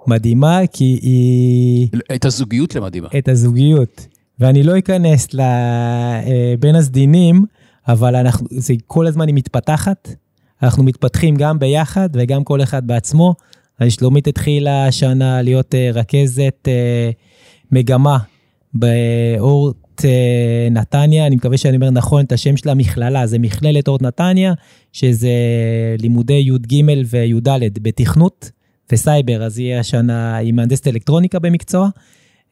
[0.07, 1.89] מדהימה כי היא...
[2.15, 3.09] את הזוגיות למדהימה.
[3.19, 4.07] את הזוגיות.
[4.41, 7.45] ואני לא אכנס לבין אה, הסדינים,
[7.89, 10.09] אבל אנחנו, זה כל הזמן היא מתפתחת.
[10.63, 13.35] אנחנו מתפתחים גם ביחד וגם כל אחד בעצמו.
[13.79, 17.11] אז שלומית התחילה השנה להיות אה, רכזת אה,
[17.73, 18.19] מגמה
[18.75, 20.05] באורט
[20.71, 24.53] נתניה, אני מקווה שאני אומר נכון את השם של המכללה, זה מכללת אורט נתניה,
[24.93, 25.31] שזה
[25.99, 26.75] לימודי י"ג
[27.11, 27.49] וי"ד
[27.83, 28.51] בתכנות.
[28.93, 31.89] וסייבר, אז היא השנה, היא מהנדסת אלקטרוניקה במקצוע,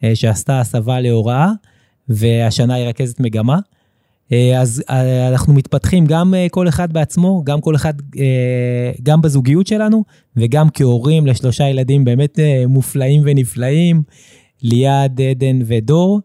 [0.05, 1.53] אה, שעשתה הסבה להוראה,
[2.09, 3.59] והשנה היא רכזת מגמה.
[4.33, 7.95] אה, אז אה, אנחנו מתפתחים גם כל אחד בעצמו, גם כל אחד,
[9.03, 10.05] גם בזוגיות שלנו,
[10.37, 14.03] וגם כהורים לשלושה ילדים באמת מופלאים ונפלאים,
[14.63, 16.21] ליעד, עדן ודור.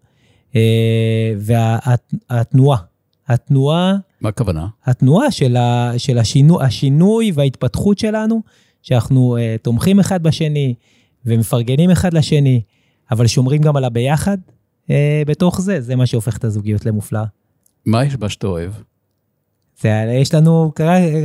[1.38, 2.78] והתנועה,
[3.28, 3.96] התנועה...
[4.22, 4.68] מה הכוונה?
[4.86, 8.42] התנועה של, השינוי, השינוי וההתפתחות שלנו,
[8.82, 10.74] שאנחנו uh, תומכים אחד בשני
[11.26, 12.62] ומפרגנים אחד לשני,
[13.12, 14.38] אבל שומרים גם על הביחד
[14.88, 14.92] uh,
[15.28, 17.26] בתוך זה, זה מה שהופך את הזוגיות למופלאה.
[17.86, 18.72] מה יש בה שאתה אוהב?
[19.82, 19.90] זה,
[20.22, 20.72] יש לנו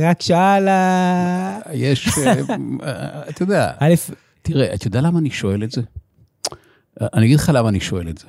[0.01, 1.59] רק שעה על ה...
[1.73, 3.93] יש, אה, אתה יודע, א',
[4.41, 5.81] תראה, אתה יודע למה אני שואל את זה?
[7.01, 8.27] אני אגיד לך למה אני שואל את זה.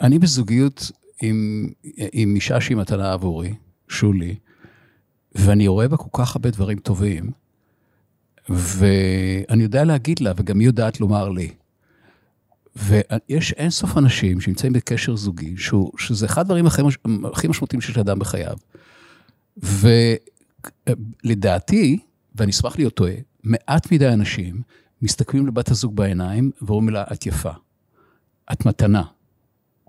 [0.00, 0.90] אני בזוגיות
[1.22, 1.68] עם,
[2.12, 3.54] עם אישה שהיא מתנה עבורי,
[3.88, 4.34] שולי,
[5.34, 7.30] ואני רואה בה כל כך הרבה דברים טובים,
[8.48, 11.50] ואני יודע להגיד לה, וגם היא יודעת לומר לי.
[12.76, 16.98] ויש אינסוף אנשים שנמצאים בקשר זוגי, שהוא, שזה אחד הדברים הכי, מש,
[17.32, 18.56] הכי משמעותיים שיש לאדם בחייו.
[21.24, 21.98] ולדעתי,
[22.34, 23.12] ואני אשמח להיות טועה,
[23.44, 24.62] מעט מדי אנשים
[25.02, 27.52] מסתכלים לבת הזוג בעיניים ואומרים לה, את יפה,
[28.52, 29.02] את מתנה,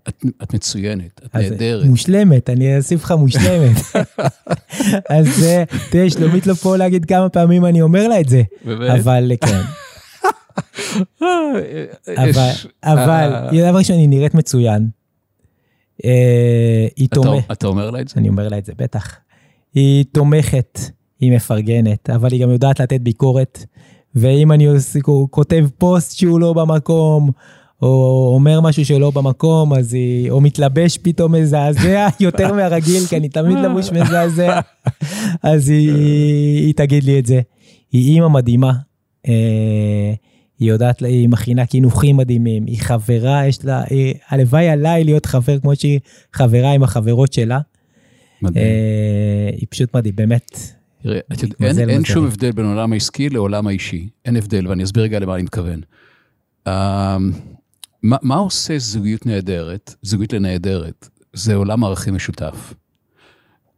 [0.10, 1.86] את, את מצוינת, את נהדרת.
[1.86, 3.76] מושלמת, אני אוסיף לך מושלמת.
[5.10, 5.45] אז
[5.89, 8.41] תראה, שלומית לא פה להגיד כמה פעמים אני אומר לה את זה.
[8.66, 8.99] באמת?
[8.99, 9.62] אבל כן.
[12.18, 12.49] אבל,
[12.84, 13.70] אבל, אה.
[13.70, 14.88] דבר ראשון, היא נראית מצוין.
[16.05, 17.51] אה, היא תומכת.
[17.51, 18.14] אתה אומר לה את זה?
[18.18, 19.16] אני אומר לה את זה, בטח.
[19.74, 20.80] היא תומכת,
[21.20, 23.66] היא מפרגנת, אבל היא גם יודעת לתת ביקורת.
[24.16, 24.68] ואם אני
[25.30, 27.32] כותב פוסט שהוא לא במקום,
[27.82, 33.30] או אומר משהו שלא במקום, אז היא, או מתלבש פתאום מזעזע יותר מהרגיל, כי אני
[33.30, 34.60] תמיד לבוש מזעזע,
[35.44, 35.92] אז היא,
[36.66, 37.42] היא תגיד לי את זה.
[37.92, 38.72] היא אימא מדהימה,
[39.28, 40.14] אה,
[40.60, 43.84] היא יודעת, היא מכינה קינוחים מדהימים, היא חברה, יש לה,
[44.30, 46.00] הלוואי עליי להיות חבר כמו שהיא
[46.34, 47.60] חברה עם החברות שלה.
[48.42, 48.66] מדהים.
[48.66, 50.58] אה, היא פשוט מדהים, באמת.
[51.06, 52.06] אין, אין.
[52.06, 54.10] שום הבדל בין העולם העסקי לעולם האישי.
[54.26, 55.82] אין הבדל, ואני אסביר רגע למה אני מתכוון.
[58.00, 61.10] Um, מה, מה עושה זוגיות נהדרת, זוגיות לנהדרת?
[61.34, 62.74] זה עולם ערכים משותף.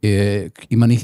[0.01, 0.05] Uh,
[0.71, 0.97] אם, אני,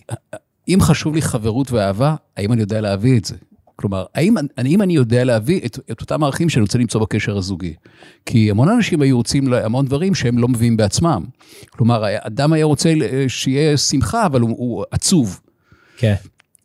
[0.67, 3.35] אם חשוב לי חברות ואהבה, האם אני יודע להביא את זה?
[3.75, 7.73] כלומר, האם, האם אני יודע להביא את, את אותם ערכים שאני רוצה למצוא בקשר הזוגי?
[8.25, 11.25] כי המון אנשים היו רוצים המון דברים שהם לא מביאים בעצמם.
[11.69, 12.93] כלומר, אדם היה רוצה
[13.27, 15.41] שיהיה שמחה, אבל הוא, הוא עצוב.
[15.97, 16.15] כן.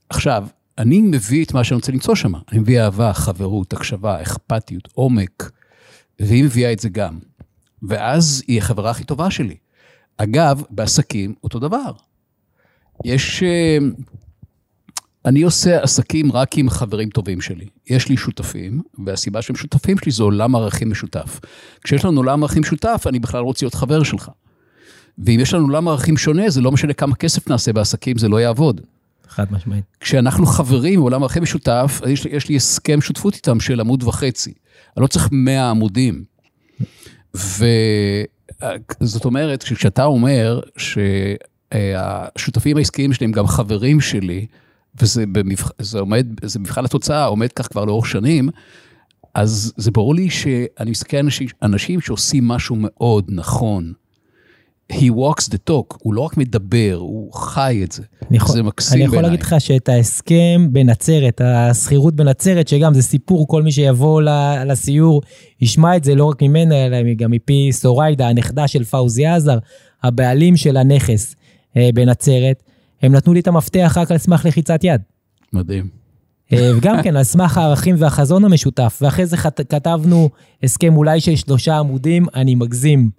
[0.08, 0.46] עכשיו,
[0.78, 2.32] אני מביא את מה שאני רוצה למצוא שם.
[2.52, 5.50] אני מביא אהבה, חברות, הקשבה, אכפתיות, עומק,
[6.22, 7.18] והיא מביאה את זה גם.
[7.82, 9.56] ואז היא החברה הכי טובה שלי.
[10.16, 11.92] אגב, בעסקים, אותו דבר.
[13.04, 13.42] יש...
[13.42, 13.78] אה,
[15.24, 17.66] אני עושה עסקים רק עם חברים טובים שלי.
[17.90, 21.40] יש לי שותפים, והסיבה שהם שותפים שלי זה עולם ערכים משותף.
[21.84, 24.30] כשיש לנו עולם ערכים משותף, אני בכלל רוצה להיות חבר שלך.
[25.18, 28.40] ואם יש לנו עולם ערכים שונה, זה לא משנה כמה כסף נעשה בעסקים, זה לא
[28.40, 28.80] יעבוד.
[29.32, 29.84] חד משמעית.
[30.00, 34.52] כשאנחנו חברים בעולם ערכים משותף, יש, יש לי הסכם שותפות איתם של עמוד וחצי.
[34.96, 36.24] אני לא צריך 100 עמודים.
[37.34, 40.60] וזאת אומרת, כשאתה אומר
[41.72, 44.46] שהשותפים העסקיים שלי הם גם חברים שלי,
[45.00, 45.70] וזה במבח...
[45.78, 48.48] זה עומד, זה מבחן התוצאה, עומד כך כבר לאורך שנים,
[49.34, 51.28] אז זה ברור לי שאני מסתכל על
[51.62, 53.92] אנשים שעושים משהו מאוד נכון.
[54.92, 58.02] He walks the talk, הוא לא רק מדבר, הוא חי את זה.
[58.30, 59.30] אני יכול, זה מקסים אני יכול בעיניי.
[59.30, 64.22] להגיד לך שאת ההסכם בנצרת, השכירות בנצרת, שגם זה סיפור, כל מי שיבוא
[64.66, 65.22] לסיור
[65.60, 69.58] ישמע את זה לא רק ממנה, אלא גם מפי סוריידה, הנכדה של פאוזי עזר,
[70.02, 71.36] הבעלים של הנכס
[71.76, 72.62] אה, בנצרת,
[73.02, 75.00] הם נתנו לי את המפתח רק על סמך לחיצת יד.
[75.52, 76.02] מדהים.
[76.52, 78.98] אה, וגם כן, על סמך הערכים והחזון המשותף.
[79.02, 79.36] ואחרי זה
[79.68, 80.28] כתבנו
[80.62, 83.10] הסכם אולי של שלושה עמודים, אני מגזים.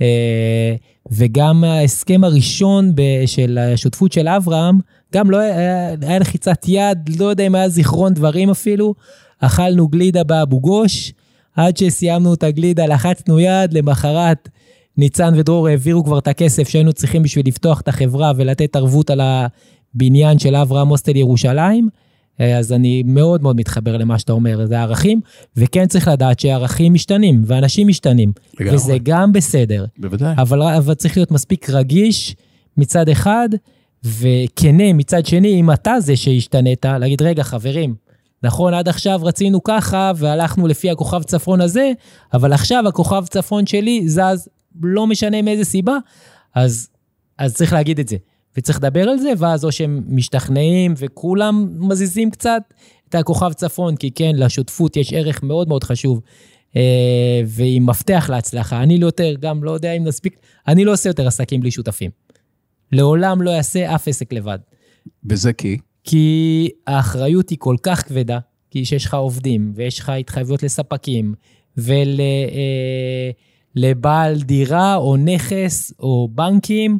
[0.00, 0.74] אה,
[1.10, 2.92] וגם ההסכם הראשון
[3.26, 4.78] של השותפות של אברהם,
[5.14, 8.94] גם לא היה, היה לחיצת יד, לא יודע אם היה זיכרון דברים אפילו.
[9.40, 11.12] אכלנו גלידה באבו גוש,
[11.56, 14.48] עד שסיימנו את הגלידה לחצנו יד, למחרת
[14.96, 19.20] ניצן ודרור העבירו כבר את הכסף שהיינו צריכים בשביל לפתוח את החברה ולתת ערבות על
[19.20, 21.88] הבניין של אברהם הוסטל ירושלים.
[22.40, 25.20] אה, אז אני מאוד מאוד מתחבר למה שאתה אומר, זה ערכים,
[25.56, 28.76] וכן צריך לדעת שערכים משתנים, ואנשים משתנים, לגמרי.
[28.76, 29.84] וזה גם בסדר.
[29.98, 30.34] בוודאי.
[30.38, 32.36] אבל, אבל צריך להיות מספיק רגיש
[32.76, 33.48] מצד אחד,
[34.04, 37.94] וכנה מצד שני, אם אתה זה שהשתנית, להגיד, רגע, חברים,
[38.42, 41.92] נכון, עד עכשיו רצינו ככה, והלכנו לפי הכוכב צפון הזה,
[42.34, 44.48] אבל עכשיו הכוכב צפון שלי זז,
[44.82, 45.96] לא משנה מאיזה סיבה,
[46.54, 46.88] אז,
[47.38, 48.16] אז צריך להגיד את זה.
[48.56, 52.62] וצריך לדבר על זה, ואז או שהם משתכנעים וכולם מזיזים קצת
[53.08, 56.20] את הכוכב צפון, כי כן, לשותפות יש ערך מאוד מאוד חשוב,
[56.76, 58.82] אה, והיא מפתח להצלחה.
[58.82, 60.36] אני לא יותר, גם לא יודע אם נספיק,
[60.68, 62.10] אני לא עושה יותר עסקים בלי שותפים.
[62.92, 64.58] לעולם לא אעשה אף עסק לבד.
[65.30, 65.78] וזה כי?
[66.04, 68.38] כי האחריות היא כל כך כבדה,
[68.70, 71.34] כי שיש לך עובדים, ויש לך התחייבויות לספקים,
[73.76, 76.98] ולבעל דירה, או נכס, או בנקים.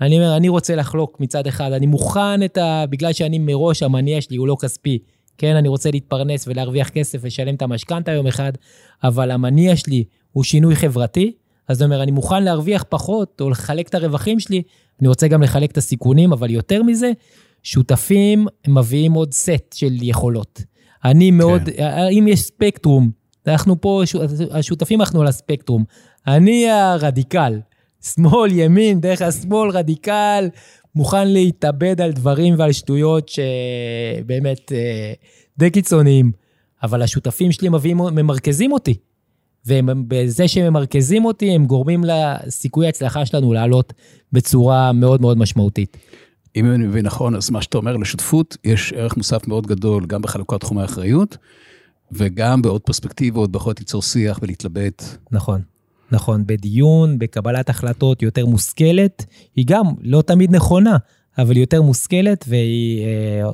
[0.00, 2.84] אני אומר, אני רוצה לחלוק מצד אחד, אני מוכן את ה...
[2.90, 4.98] בגלל שאני מראש, המניע שלי הוא לא כספי.
[5.38, 8.52] כן, אני רוצה להתפרנס ולהרוויח כסף ולשלם את המשכנתה יום אחד,
[9.04, 11.32] אבל המניע שלי הוא שינוי חברתי.
[11.68, 14.62] אז זאת אומרת, אני מוכן להרוויח פחות, או לחלק את הרווחים שלי,
[15.00, 17.12] אני רוצה גם לחלק את הסיכונים, אבל יותר מזה,
[17.62, 20.62] שותפים מביאים עוד סט של יכולות.
[21.04, 21.62] אני מאוד,
[22.10, 23.10] אם יש ספקטרום,
[23.46, 24.02] אנחנו פה,
[24.50, 25.84] השותפים אנחנו על הספקטרום.
[26.26, 27.60] אני הרדיקל,
[28.04, 30.48] שמאל, ימין, דרך השמאל, רדיקל,
[30.94, 35.12] מוכן להתאבד על דברים ועל שטויות שבאמת אה,
[35.58, 36.32] די קיצוניים.
[36.82, 38.94] אבל השותפים שלי מביאים, ממרכזים אותי.
[39.66, 43.92] ובזה שהם ממרכזים אותי, הם גורמים לסיכוי ההצלחה שלנו לעלות
[44.32, 45.96] בצורה מאוד מאוד משמעותית.
[46.56, 50.22] אם אני מבין נכון, אז מה שאתה אומר לשותפות, יש ערך מוסף מאוד גדול גם
[50.22, 51.36] בחלוקת תחומי האחריות,
[52.12, 55.02] וגם בעוד פרספקטיבות, ביכולת ליצור שיח ולהתלבט.
[55.30, 55.60] נכון,
[56.14, 56.46] נכון.
[56.46, 59.24] בדיון, בקבלת החלטות יותר מושכלת,
[59.56, 60.96] היא גם לא תמיד נכונה,
[61.38, 63.04] אבל יותר מושכלת, והיא...
[63.04, 63.50] אה,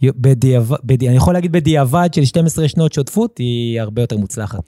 [0.00, 4.58] היא, בדיעבד, בדיע, אני יכול להגיד בדיעבד של 12 שנות שותפות, היא הרבה יותר מוצלחת.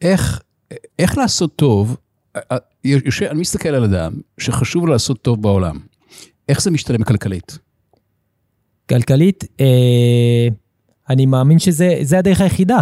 [0.00, 0.42] איך,
[0.98, 1.96] איך לעשות טוב,
[2.84, 5.78] יושב, אני מסתכל על אדם שחשוב לעשות טוב בעולם.
[6.48, 7.58] איך זה משתלם כלכלית?
[8.88, 10.48] כלכלית, אה,
[11.10, 12.78] אני מאמין שזה הדרך היחידה.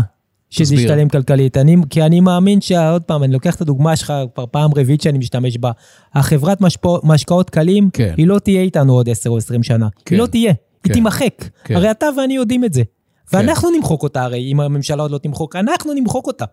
[0.51, 1.57] שזה ישתלם כלכלית.
[1.57, 5.19] אני, כי אני מאמין שעוד פעם, אני לוקח את הדוגמה שלך כבר פעם רביעית שאני
[5.19, 5.71] משתמש בה.
[6.15, 8.15] החברת משפע, משקאות קלים, כן.
[8.17, 9.89] היא לא תהיה איתנו עוד 10 או 20 שנה.
[10.05, 10.15] כן.
[10.15, 10.61] היא לא תהיה, כן.
[10.85, 11.45] היא תימחק.
[11.65, 11.77] כן.
[11.77, 12.83] הרי אתה ואני יודעים את זה.
[13.31, 13.37] כן.
[13.37, 16.45] ואנחנו נמחוק אותה הרי, אם הממשלה עוד לא תמחוק, אנחנו נמחוק אותה.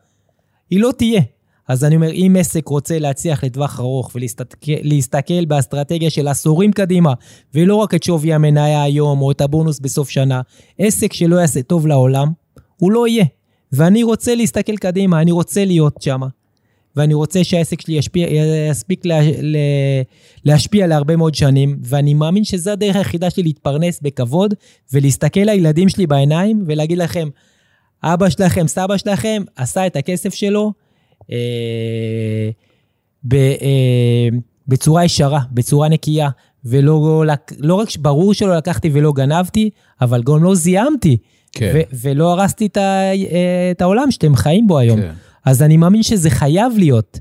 [0.69, 1.21] היא לא תהיה.
[1.67, 7.13] אז אני אומר, אם עסק רוצה להצליח לטווח ארוך ולהסתכל באסטרטגיה של עשורים קדימה,
[7.53, 10.41] ולא רק את שווי המניה היום או את הבונוס בסוף שנה,
[10.79, 12.27] עסק שלא יעשה טוב לעולם,
[12.77, 13.25] הוא לא יהיה.
[13.73, 16.21] ואני רוצה להסתכל קדימה, אני רוצה להיות שם.
[16.95, 18.27] ואני רוצה שהעסק שלי ישפיע,
[18.69, 19.59] יספיק לה, לה,
[20.45, 24.53] להשפיע להרבה מאוד שנים, ואני מאמין שזו הדרך היחידה שלי להתפרנס בכבוד,
[24.93, 27.29] ולהסתכל לילדים שלי בעיניים ולהגיד לכם,
[28.03, 30.73] אבא שלכם, סבא שלכם, עשה את הכסף שלו
[31.31, 32.49] אה,
[33.23, 34.27] ב, אה,
[34.67, 36.29] בצורה ישרה, בצורה נקייה,
[36.65, 37.23] ולא
[37.59, 39.69] לא רק ברור שלא לקחתי ולא גנבתי,
[40.01, 41.17] אבל גם לא זיהמתי,
[41.53, 41.71] כן.
[41.75, 45.01] ו, ולא הרסתי את, ה, אה, את העולם שאתם חיים בו היום.
[45.01, 45.11] כן.
[45.45, 47.19] אז אני מאמין שזה חייב להיות.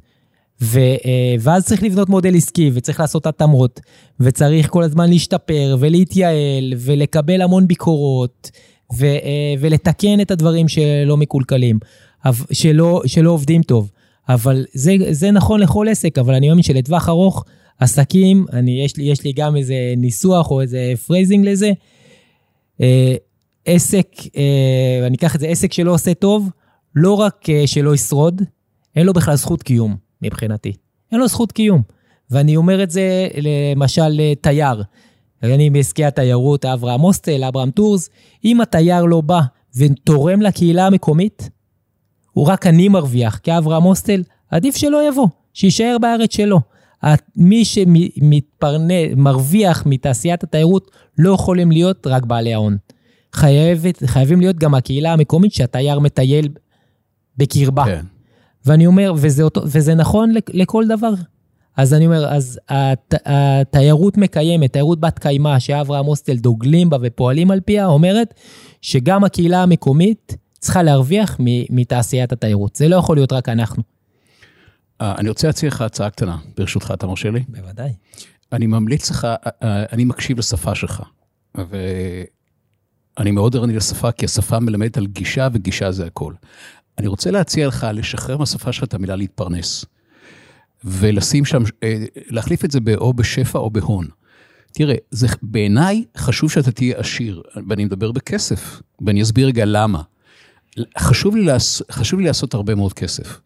[0.63, 3.81] ו, אה, ואז צריך לבנות מודל עסקי, וצריך לעשות התאמות,
[4.21, 8.51] וצריך כל הזמן להשתפר, ולהתייעל, ולקבל המון ביקורות,
[8.99, 11.79] ו, אה, ולתקן את הדברים שלא מקולקלים,
[12.53, 13.91] שלא, שלא עובדים טוב.
[14.29, 17.45] אבל זה, זה נכון לכל עסק, אבל אני מאמין שלטווח ארוך,
[17.79, 21.73] עסקים, אני, יש, לי, יש לי גם איזה ניסוח או איזה phrasing לזה.
[23.69, 24.09] אה, עסק,
[25.07, 26.51] אני אקח את זה, עסק שלא עושה טוב,
[26.95, 28.43] לא רק אה, שלא ישרוד,
[28.97, 30.73] אין לו בכלל זכות קיום מבחינתי.
[31.13, 31.83] אין לו זכות קיום.
[32.31, 34.83] ואני אומר את זה למשל לתייר.
[35.43, 38.11] אני בעסקי התיירות, אברהם הוסטל, אברהם טורס,
[38.45, 39.41] אם התייר לא בא
[39.77, 41.51] ותורם לקהילה המקומית,
[42.33, 46.61] הוא רק אני מרוויח כאברהם הוסטל, עדיף שלא יבוא, שיישאר בארץ שלו.
[47.37, 52.77] מי שמרוויח מתעשיית התיירות לא יכולים להיות רק בעלי ההון.
[53.35, 56.49] חייבת, חייבים להיות גם הקהילה המקומית שהתייר מטייל
[57.37, 57.85] בקרבה.
[57.85, 58.05] כן.
[58.67, 61.13] ואני אומר, וזה, אותו, וזה נכון לכל דבר.
[61.77, 67.51] אז אני אומר, אז הת, התיירות מקיימת, תיירות בת קיימא, שאברהם הוסטל דוגלים בה ופועלים
[67.51, 68.35] על פיה, אומרת
[68.83, 71.37] שגם הקהילה המקומית צריכה להרוויח
[71.71, 72.77] מתעשיית התיירות.
[72.77, 73.83] זה לא יכול להיות רק אנחנו.
[75.01, 77.45] אה, אני רוצה להציע לך הצעה קטנה, ברשותך, אתה מרשה לי?
[77.49, 77.93] בוודאי.
[78.53, 81.03] אני ממליץ לך, אה, אה, אני מקשיב לשפה שלך,
[83.19, 86.33] ואני מאוד ערני לשפה, כי השפה מלמדת על גישה, וגישה זה הכל.
[86.99, 89.85] אני רוצה להציע לך לשחרר מהשפה שלך את המילה להתפרנס,
[90.85, 94.09] ולשים שם, אה, להחליף את זה או בשפע או בהון.
[94.73, 100.03] תראה, זה בעיניי חשוב שאתה תהיה עשיר, ואני מדבר בכסף, ואני אסביר רגע למה.
[100.99, 103.41] חשוב לי, לעש, חשוב לי לעשות הרבה מאוד כסף,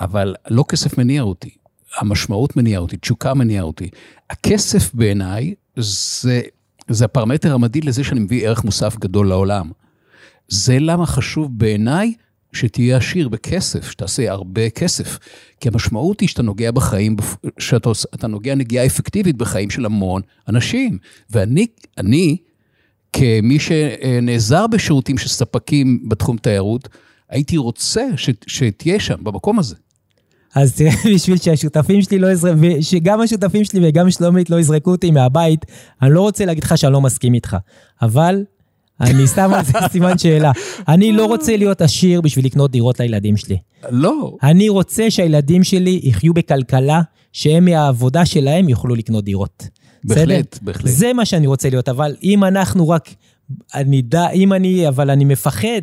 [0.00, 1.50] אבל לא כסף מניע אותי,
[1.96, 3.90] המשמעות מניעה אותי, תשוקה מניעה אותי.
[4.30, 6.40] הכסף בעיניי זה,
[6.88, 9.70] זה הפרמטר המדיד לזה שאני מביא ערך מוסף גדול לעולם.
[10.48, 12.12] זה למה חשוב בעיניי
[12.52, 15.18] שתהיה עשיר בכסף, שתעשה הרבה כסף.
[15.60, 17.16] כי המשמעות היא שאתה נוגע בחיים,
[17.58, 20.98] שאתה נוגע נגיעה אפקטיבית בחיים של המון אנשים.
[21.30, 21.66] ואני,
[21.98, 22.36] אני,
[23.12, 26.88] כמי שנעזר בשירותים של ספקים בתחום תיירות,
[27.28, 29.76] הייתי רוצה ש, שתהיה שם, במקום הזה.
[30.58, 35.10] אז תראה, בשביל שהשותפים שלי לא יזרקו, שגם השותפים שלי וגם שלומית לא יזרקו אותי
[35.10, 35.66] מהבית,
[36.02, 37.56] אני לא רוצה להגיד לך שאני לא מסכים איתך.
[38.02, 38.44] אבל
[39.00, 40.52] אני שם על זה סימן שאלה.
[40.88, 43.56] אני לא רוצה להיות עשיר בשביל לקנות דירות לילדים שלי.
[43.90, 44.36] לא.
[44.42, 47.00] אני רוצה שהילדים שלי יחיו בכלכלה,
[47.32, 49.68] שהם מהעבודה שלהם יוכלו לקנות דירות.
[50.04, 50.66] בהחלט, בסדר?
[50.66, 50.92] בהחלט.
[50.92, 53.08] זה מה שאני רוצה להיות, אבל אם אנחנו רק,
[53.74, 55.82] אני דע, אם אני, אבל אני מפחד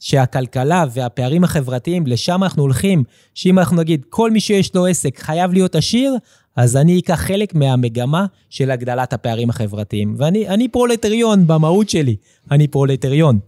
[0.00, 5.52] שהכלכלה והפערים החברתיים, לשם אנחנו הולכים, שאם אנחנו נגיד, כל מי שיש לו עסק חייב
[5.52, 6.16] להיות עשיר,
[6.56, 10.14] אז אני אקח חלק מהמגמה של הגדלת הפערים החברתיים.
[10.18, 12.16] ואני פרולטריון במהות שלי,
[12.50, 13.38] אני פרולטריון.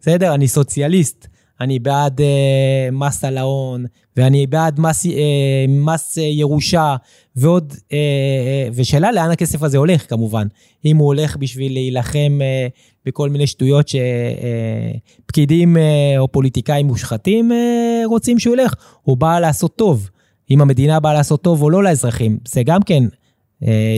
[0.00, 0.34] בסדר?
[0.34, 1.26] אני סוציאליסט.
[1.60, 3.84] אני בעד אה, מס על ההון,
[4.16, 6.96] ואני בעד מס, אה, מס אה, ירושה,
[7.36, 10.46] ועוד, אה, אה, ושאלה לאן הכסף הזה הולך כמובן.
[10.84, 12.68] אם הוא הולך בשביל להילחם אה,
[13.06, 19.38] בכל מיני שטויות שפקידים אה, אה, או פוליטיקאים מושחתים אה, רוצים שהוא ילך, הוא בא
[19.38, 20.10] לעשות טוב.
[20.50, 23.02] אם המדינה באה לעשות טוב או לא לאזרחים, זה גם כן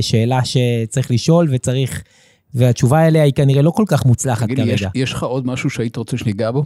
[0.01, 2.03] שאלה שצריך לשאול וצריך,
[2.55, 4.73] והתשובה אליה היא כנראה לא כל כך מוצלחת תגיד כרגע.
[4.73, 6.65] יש, יש לך עוד משהו שהיית רוצה שניגע בו?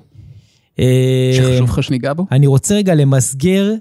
[1.32, 2.26] שחשוב לך שניגע בו?
[2.30, 3.72] אני רוצה רגע למסגר,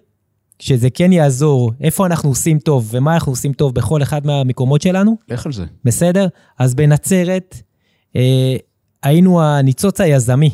[0.60, 5.18] שזה כן יעזור, איפה אנחנו עושים טוב ומה אנחנו עושים טוב בכל אחד מהמקומות שלנו.
[5.30, 5.66] לך על זה.
[5.86, 6.28] בסדר?
[6.60, 7.56] אז בנצרת
[9.04, 10.50] היינו הניצוץ היזמי.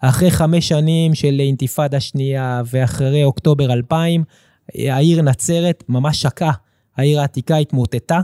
[0.00, 4.24] אחרי חמש שנים של אינתיפאדה שנייה ואחרי אוקטובר 2000,
[4.74, 6.52] העיר נצרת ממש שקעה,
[6.96, 8.20] העיר העתיקה התמוטטה.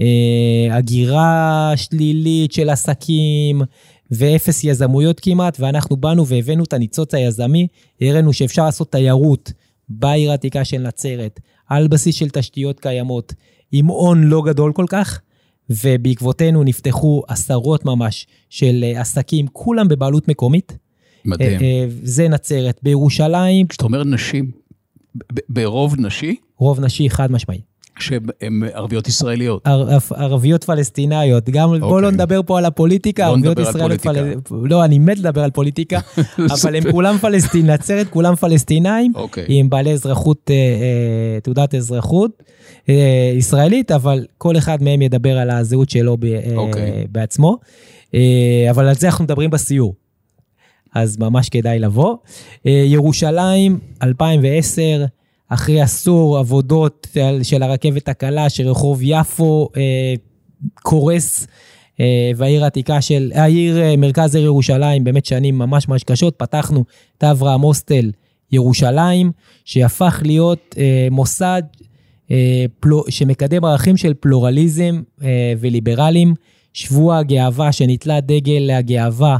[0.00, 3.62] אה, הגירה שלילית של עסקים
[4.10, 7.66] ואפס יזמויות כמעט, ואנחנו באנו והבאנו את הניצוץ היזמי,
[8.00, 9.52] הראינו שאפשר לעשות תיירות
[9.88, 13.32] בעיר העתיקה של נצרת, על בסיס של תשתיות קיימות,
[13.72, 15.20] עם הון לא גדול כל כך,
[15.70, 20.76] ובעקבותינו נפתחו עשרות ממש של עסקים, כולם בבעלות מקומית.
[21.24, 21.60] מדהים.
[21.60, 22.80] אה, זה נצרת.
[22.82, 23.66] בירושלים...
[23.66, 24.50] כשאתה אומר נשים,
[25.48, 27.60] ברוב נשי, רוב נשי חד משמעי.
[28.00, 28.20] שהן
[28.72, 29.66] ערביות ישראליות.
[29.66, 32.02] ער- ערביות פלסטינאיות, גם בוא אוקיי.
[32.02, 34.48] לא נדבר פה על הפוליטיקה, לא ערביות נדבר על ישראליות, פוליטיקה.
[34.48, 36.00] פל- לא, אני מת לדבר על פוליטיקה,
[36.62, 39.44] אבל הם כולם פלסטין, נצרת כולם פלסטינאים, אוקיי.
[39.48, 42.42] עם בעלי אזרחות, אה, אה, תעודת אזרחות
[42.88, 47.06] אה, ישראלית, אבל כל אחד מהם ידבר על הזהות שלו ב- אה, אוקיי.
[47.12, 47.58] בעצמו,
[48.70, 49.94] אבל על זה אנחנו מדברים בסיור.
[50.94, 52.16] אז ממש כדאי לבוא.
[52.64, 55.04] ירושלים, 2010,
[55.48, 57.06] אחרי עשור עבודות
[57.42, 60.14] של הרכבת הקלה, שרחוב יפו אה,
[60.74, 61.46] קורס,
[62.00, 66.84] אה, והעיר העתיקה של, העיר אה, מרכז העיר ירושלים, באמת שנים ממש ממש קשות, פתחנו
[67.18, 68.10] את אברהם הוסטל
[68.52, 69.32] ירושלים,
[69.64, 71.62] שהפך להיות אה, מוסד
[72.30, 76.34] אה, פלו, שמקדם ערכים של פלורליזם אה, וליברלים.
[76.72, 79.36] שבוע הגאווה שנתלה דגל הגאווה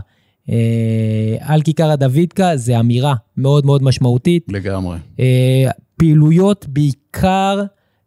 [0.50, 4.44] אה, על כיכר הדוידקה, זה אמירה מאוד מאוד משמעותית.
[4.48, 4.98] לגמרי.
[5.20, 7.62] אה, פעילויות בעיקר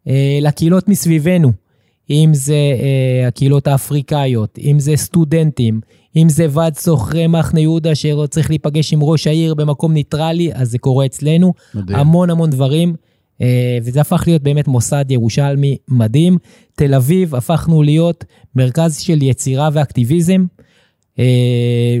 [0.08, 1.52] אה, לקהילות מסביבנו,
[2.10, 5.80] אם זה אה, הקהילות האפריקאיות, אם זה סטודנטים,
[6.16, 10.78] אם זה ועד סוחרי מחנה יהודה שצריך להיפגש עם ראש העיר במקום ניטרלי, אז זה
[10.78, 11.52] קורה אצלנו.
[11.74, 11.98] מדהים.
[11.98, 12.94] המון המון דברים,
[13.40, 16.38] אה, וזה הפך להיות באמת מוסד ירושלמי מדהים.
[16.76, 18.24] תל אביב, הפכנו להיות
[18.56, 20.44] מרכז של יצירה ואקטיביזם,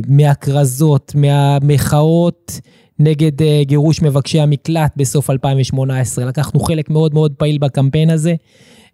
[0.08, 2.60] מהכרזות, מהמחאות
[2.98, 6.24] נגד אה, גירוש מבקשי המקלט בסוף 2018.
[6.24, 8.34] לקחנו חלק מאוד מאוד פעיל בקמפיין הזה,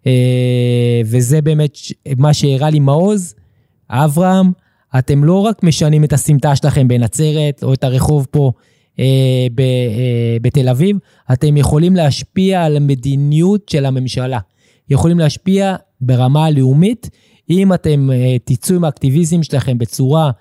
[0.07, 1.77] אה, וזה באמת
[2.17, 3.35] מה שהראה לי מעוז,
[3.89, 4.51] אברהם,
[4.99, 8.51] אתם לא רק משנים את הסמטה שלכם בנצרת, או את הרחוב פה
[8.99, 10.97] אה, ב, אה, בתל אביב,
[11.33, 14.39] אתם יכולים להשפיע על המדיניות של הממשלה.
[14.89, 17.09] יכולים להשפיע ברמה הלאומית,
[17.49, 20.31] אם אתם אה, תצאו עם האקטיביזם שלכם בצורה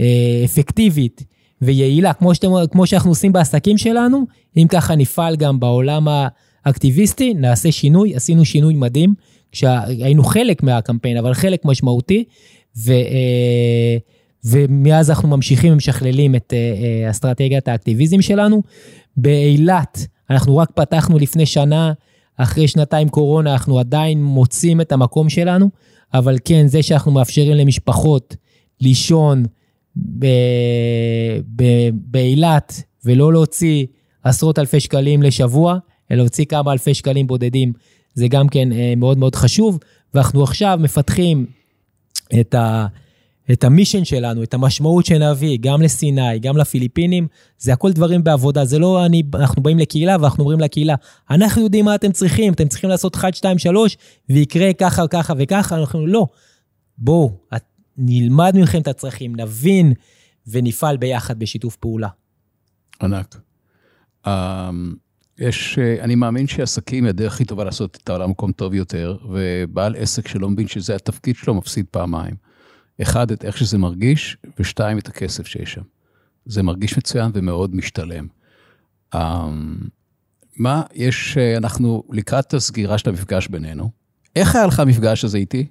[0.00, 1.22] אה, אפקטיבית
[1.62, 6.08] ויעילה, כמו, שאתם, כמו שאנחנו עושים בעסקים שלנו, אם ככה נפעל גם בעולם
[6.64, 9.14] האקטיביסטי, נעשה שינוי, עשינו שינוי מדהים,
[9.52, 12.24] כשהיינו חלק מהקמפיין, אבל חלק משמעותי,
[12.76, 13.96] ו, אה,
[14.44, 16.52] ומאז אנחנו ממשיכים ומשכללים את
[17.10, 18.62] אסטרטגיית האקטיביזם שלנו.
[19.16, 21.92] באילת, אנחנו רק פתחנו לפני שנה,
[22.36, 25.70] אחרי שנתיים קורונה, אנחנו עדיין מוצאים את המקום שלנו,
[26.14, 28.36] אבל כן, זה שאנחנו מאפשרים למשפחות
[28.80, 29.44] לישון
[31.92, 33.86] באילת ולא להוציא
[34.22, 35.78] עשרות אלפי שקלים לשבוע,
[36.10, 37.72] אלא להוציא כמה אלפי שקלים בודדים,
[38.14, 39.78] זה גם כן אה, מאוד מאוד חשוב.
[40.14, 41.46] ואנחנו עכשיו מפתחים
[42.40, 42.86] את, ה,
[43.52, 47.26] את המישן שלנו, את המשמעות שנביא, גם לסיני, גם לפיליפינים,
[47.58, 50.94] זה הכל דברים בעבודה, זה לא אני, אנחנו באים לקהילה ואנחנו אומרים לקהילה,
[51.30, 53.96] אנחנו יודעים מה אתם צריכים, אתם צריכים לעשות 1, 2, 3,
[54.28, 56.26] ויקרה ככה, ככה וככה, אנחנו לא.
[56.98, 57.38] בואו,
[57.96, 59.92] נלמד מכם את הצרכים, נבין
[60.46, 62.08] ונפעל ביחד בשיתוף פעולה.
[63.02, 63.36] ענק.
[64.26, 64.94] אמ,
[65.38, 69.94] יש, אה, אני מאמין שעסקים הדרך הכי טובה לעשות את העולם מקום טוב יותר, ובעל
[69.98, 72.34] עסק שלא מבין שזה התפקיד שלו מפסיד פעמיים.
[73.02, 75.82] אחד, את איך שזה מרגיש, ושתיים, את הכסף שיש שם.
[76.46, 78.26] זה מרגיש מצוין ומאוד משתלם.
[79.14, 79.76] אמ,
[80.56, 83.90] מה יש, אה, אנחנו לקראת הסגירה של המפגש בינינו.
[84.36, 85.66] איך היה לך המפגש הזה איתי?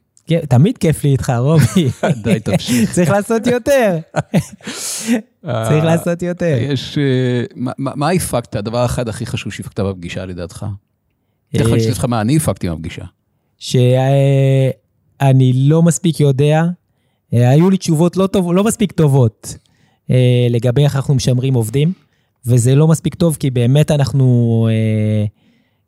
[0.50, 1.90] תמיד כיף לי איתך, רובי.
[2.24, 2.92] די, תמשיך.
[2.92, 3.98] צריך לעשות יותר.
[5.42, 6.58] צריך לעשות יותר.
[6.60, 7.44] יש, אה,
[7.78, 8.56] מה- הפקת?
[8.56, 10.66] הדבר האחד הכי חשוב שהפקת בפגישה לדעתך?
[11.54, 13.06] תכף אני אשאל אותך מה אני הפקתי מהפגישה.
[13.58, 16.68] שאני לא מספיק יודע, אה,
[17.34, 19.58] היו לי תשובות לא, טוב, לא מספיק טובות
[20.12, 21.94] אה, לגבי איך אנחנו משמרים עובדים,
[22.46, 25.26] וזה לא מספיק טוב כי באמת אנחנו, אה,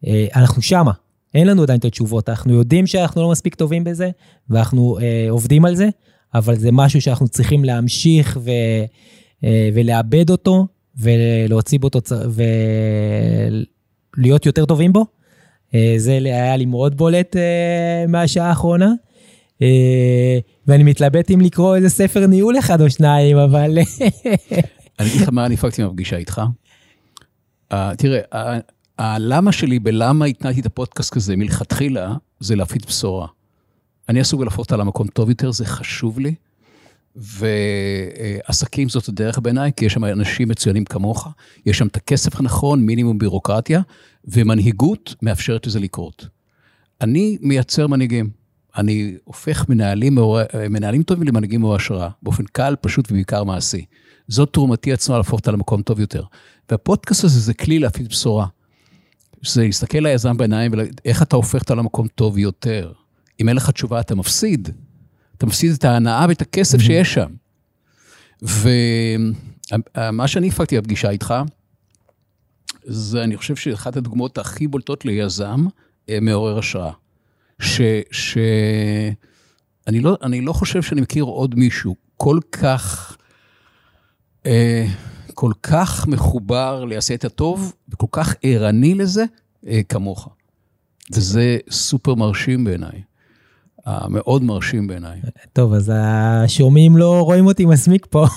[0.08, 0.92] אה, אנחנו שמה,
[1.34, 4.10] אין לנו עדיין את התשובות, אנחנו יודעים שאנחנו לא מספיק טובים בזה,
[4.50, 5.90] ואנחנו אה, עובדים על זה,
[6.34, 8.52] אבל זה משהו שאנחנו צריכים להמשיך ו,
[9.44, 10.68] אה, ולאבד אותו,
[10.98, 12.30] ולהוציא בו תוצר,
[14.18, 15.06] ולהיות יותר טובים בו.
[15.76, 18.92] אה, זה היה לי מאוד בולט אה, מהשעה האחרונה.
[19.62, 23.78] אה, ואני מתלבט אם לקרוא איזה ספר ניהול אחד או שניים, אבל...
[25.00, 26.42] אני אגיד לך מה אני הפקתי מהפגישה איתך.
[27.74, 28.20] Uh, תראה,
[29.00, 33.28] הלמה שלי בלמה התנעתי את הפודקאסט כזה מלכתחילה, זה להפיץ בשורה.
[34.10, 36.36] אני עסוק בלהפוך אותה למקום טוב יותר, זה חשוב לי.
[37.16, 41.28] ועסקים זאת הדרך בעיניי, כי יש שם אנשים מצוינים כמוך,
[41.66, 43.82] יש שם את הכסף הנכון, מינימום בירוקרטיה,
[44.26, 46.28] ומנהיגות מאפשרת לזה לקרות.
[47.02, 48.45] אני מייצר מנהיגים.
[48.78, 50.18] אני הופך מנהלים,
[50.70, 53.86] מנהלים טובים למנהיגים מעוררי השראה, באופן קל, פשוט ובעיקר מעשי.
[54.28, 56.24] זאת תרומתי עצמה להפוך אותה למקום טוב יותר.
[56.70, 58.48] והפודקאסט הזה זה כלי להפיץ בשורה.
[59.46, 62.92] זה להסתכל ליזם בעיניים ולהגיד, איך אתה הופך אותה למקום טוב יותר.
[63.42, 64.70] אם אין לך תשובה, אתה מפסיד.
[65.38, 67.30] אתה מפסיד את ההנאה ואת הכסף שיש שם.
[68.42, 71.34] ומה שאני הפקתי בפגישה איתך,
[72.84, 75.66] זה, אני חושב שאחת הדוגמאות הכי בולטות ליזם
[76.10, 76.92] אה, מעורר השראה.
[77.60, 77.82] ש...
[78.12, 78.38] ש...
[79.88, 83.18] אני לא, אני לא חושב שאני מכיר עוד מישהו כל כך,
[84.46, 84.86] אה,
[85.34, 89.26] כל כך מחובר לעשה את הטוב, וכל כך ערני לזה,
[89.68, 90.30] אה, כמוך.
[91.12, 93.02] וזה סופר מרשים בעיניי.
[93.88, 95.22] אה, מאוד מרשים בעיניי.
[95.54, 98.28] טוב, אז השומעים לא רואים אותי מסמיק פה.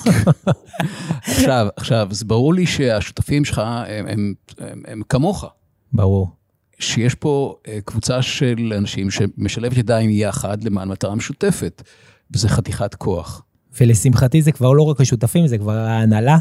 [1.28, 5.44] עכשיו, עכשיו, זה ברור לי שהשותפים שלך הם, הם, הם, הם כמוך.
[5.92, 6.38] ברור.
[6.78, 11.82] שיש פה אה, קבוצה של אנשים שמשלבת ידיים יחד למען מטרה משותפת,
[12.30, 13.42] וזה חתיכת כוח.
[13.80, 16.38] ולשמחתי זה כבר לא רק השותפים, זה כבר ההנהלה,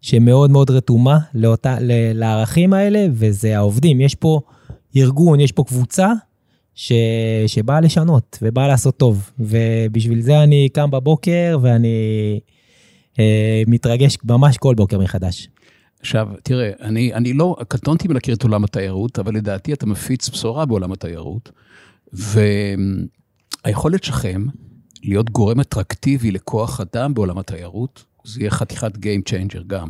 [0.00, 1.76] שמאוד מאוד רתומה לאותה,
[2.14, 4.00] לערכים האלה, וזה העובדים.
[4.00, 4.40] יש פה
[4.96, 6.12] ארגון, יש פה קבוצה
[6.74, 6.92] ש,
[7.46, 12.40] שבאה לשנות ובאה לעשות טוב, ובשביל זה אני קם בבוקר ואני
[13.18, 15.48] אה, מתרגש ממש כל בוקר מחדש.
[16.04, 20.66] עכשיו, תראה, אני, אני לא, קטונתי מלהכיר את עולם התיירות, אבל לדעתי אתה מפיץ בשורה
[20.66, 21.50] בעולם התיירות,
[23.64, 24.46] והיכולת שלכם
[25.02, 29.88] להיות גורם אטרקטיבי לכוח אדם בעולם התיירות, זה יהיה חתיכת Game Changer גם.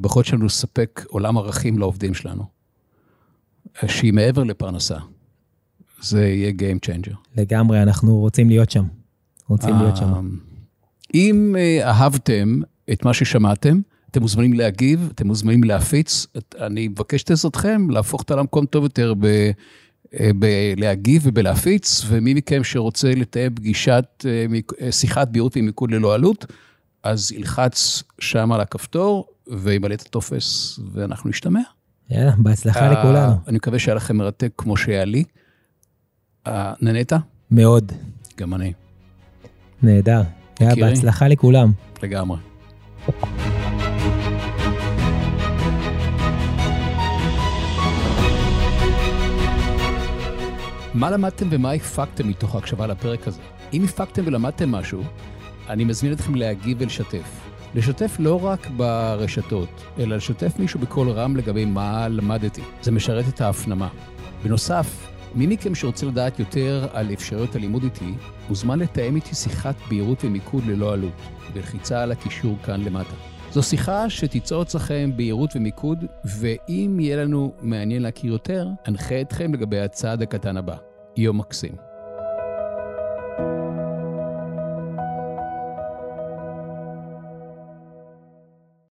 [0.00, 2.44] ביכולת שלנו לספק עולם ערכים לעובדים שלנו,
[3.86, 4.98] שהיא מעבר לפרנסה.
[6.02, 7.14] זה יהיה Game Changer.
[7.36, 8.84] לגמרי, אנחנו רוצים להיות שם.
[9.48, 10.36] רוצים להיות שם.
[11.14, 12.60] אם אה, אהבתם
[12.92, 13.80] את מה ששמעתם,
[14.14, 16.26] אתם מוזמנים להגיב, אתם מוזמנים להפיץ.
[16.60, 19.50] אני מבקש את עזרתכם להפוך אותה למקום טוב יותר ב...
[20.20, 24.24] אה, בלהגיב ובלהפיץ, ומי מכם שרוצה לתאם פגישת,
[24.80, 26.46] אה, שיחת בירות ומיקוד ללא עלות,
[27.02, 31.60] אז ילחץ שם על הכפתור וימלא את הטופס ואנחנו נשתמע.
[32.10, 33.32] יאללה, בהצלחה לכולנו.
[33.48, 35.24] אני מקווה שהיה לכם מרתק כמו שהיה לי.
[36.80, 37.12] נהנית?
[37.50, 37.92] מאוד.
[38.38, 38.72] גם אני.
[39.82, 40.22] נהדר.
[40.60, 41.72] יאללה, בהצלחה לכולם.
[42.02, 42.36] לגמרי.
[50.94, 53.40] מה למדתם ומה הפקתם מתוך ההקשבה לפרק הזה?
[53.72, 55.02] אם הפקתם ולמדתם משהו,
[55.68, 57.40] אני מזמין אתכם להגיב ולשתף.
[57.74, 59.68] לשתף לא רק ברשתות,
[59.98, 62.62] אלא לשתף מישהו בקול רם לגבי מה למדתי.
[62.82, 63.88] זה משרת את ההפנמה.
[64.44, 68.14] בנוסף, מי מכם שרוצה לדעת יותר על אפשרויות הלימוד איתי,
[68.48, 71.22] מוזמן לתאם איתי שיחת בהירות ומיקוד ללא עלות,
[71.54, 73.33] בלחיצה על הקישור כאן למטה.
[73.54, 79.80] זו שיחה שתיצור אצלכם בהירות ומיקוד, ואם יהיה לנו מעניין להכיר יותר, אנחה אתכם לגבי
[79.80, 80.76] הצעד הקטן הבא.
[81.16, 81.72] יום מקסים.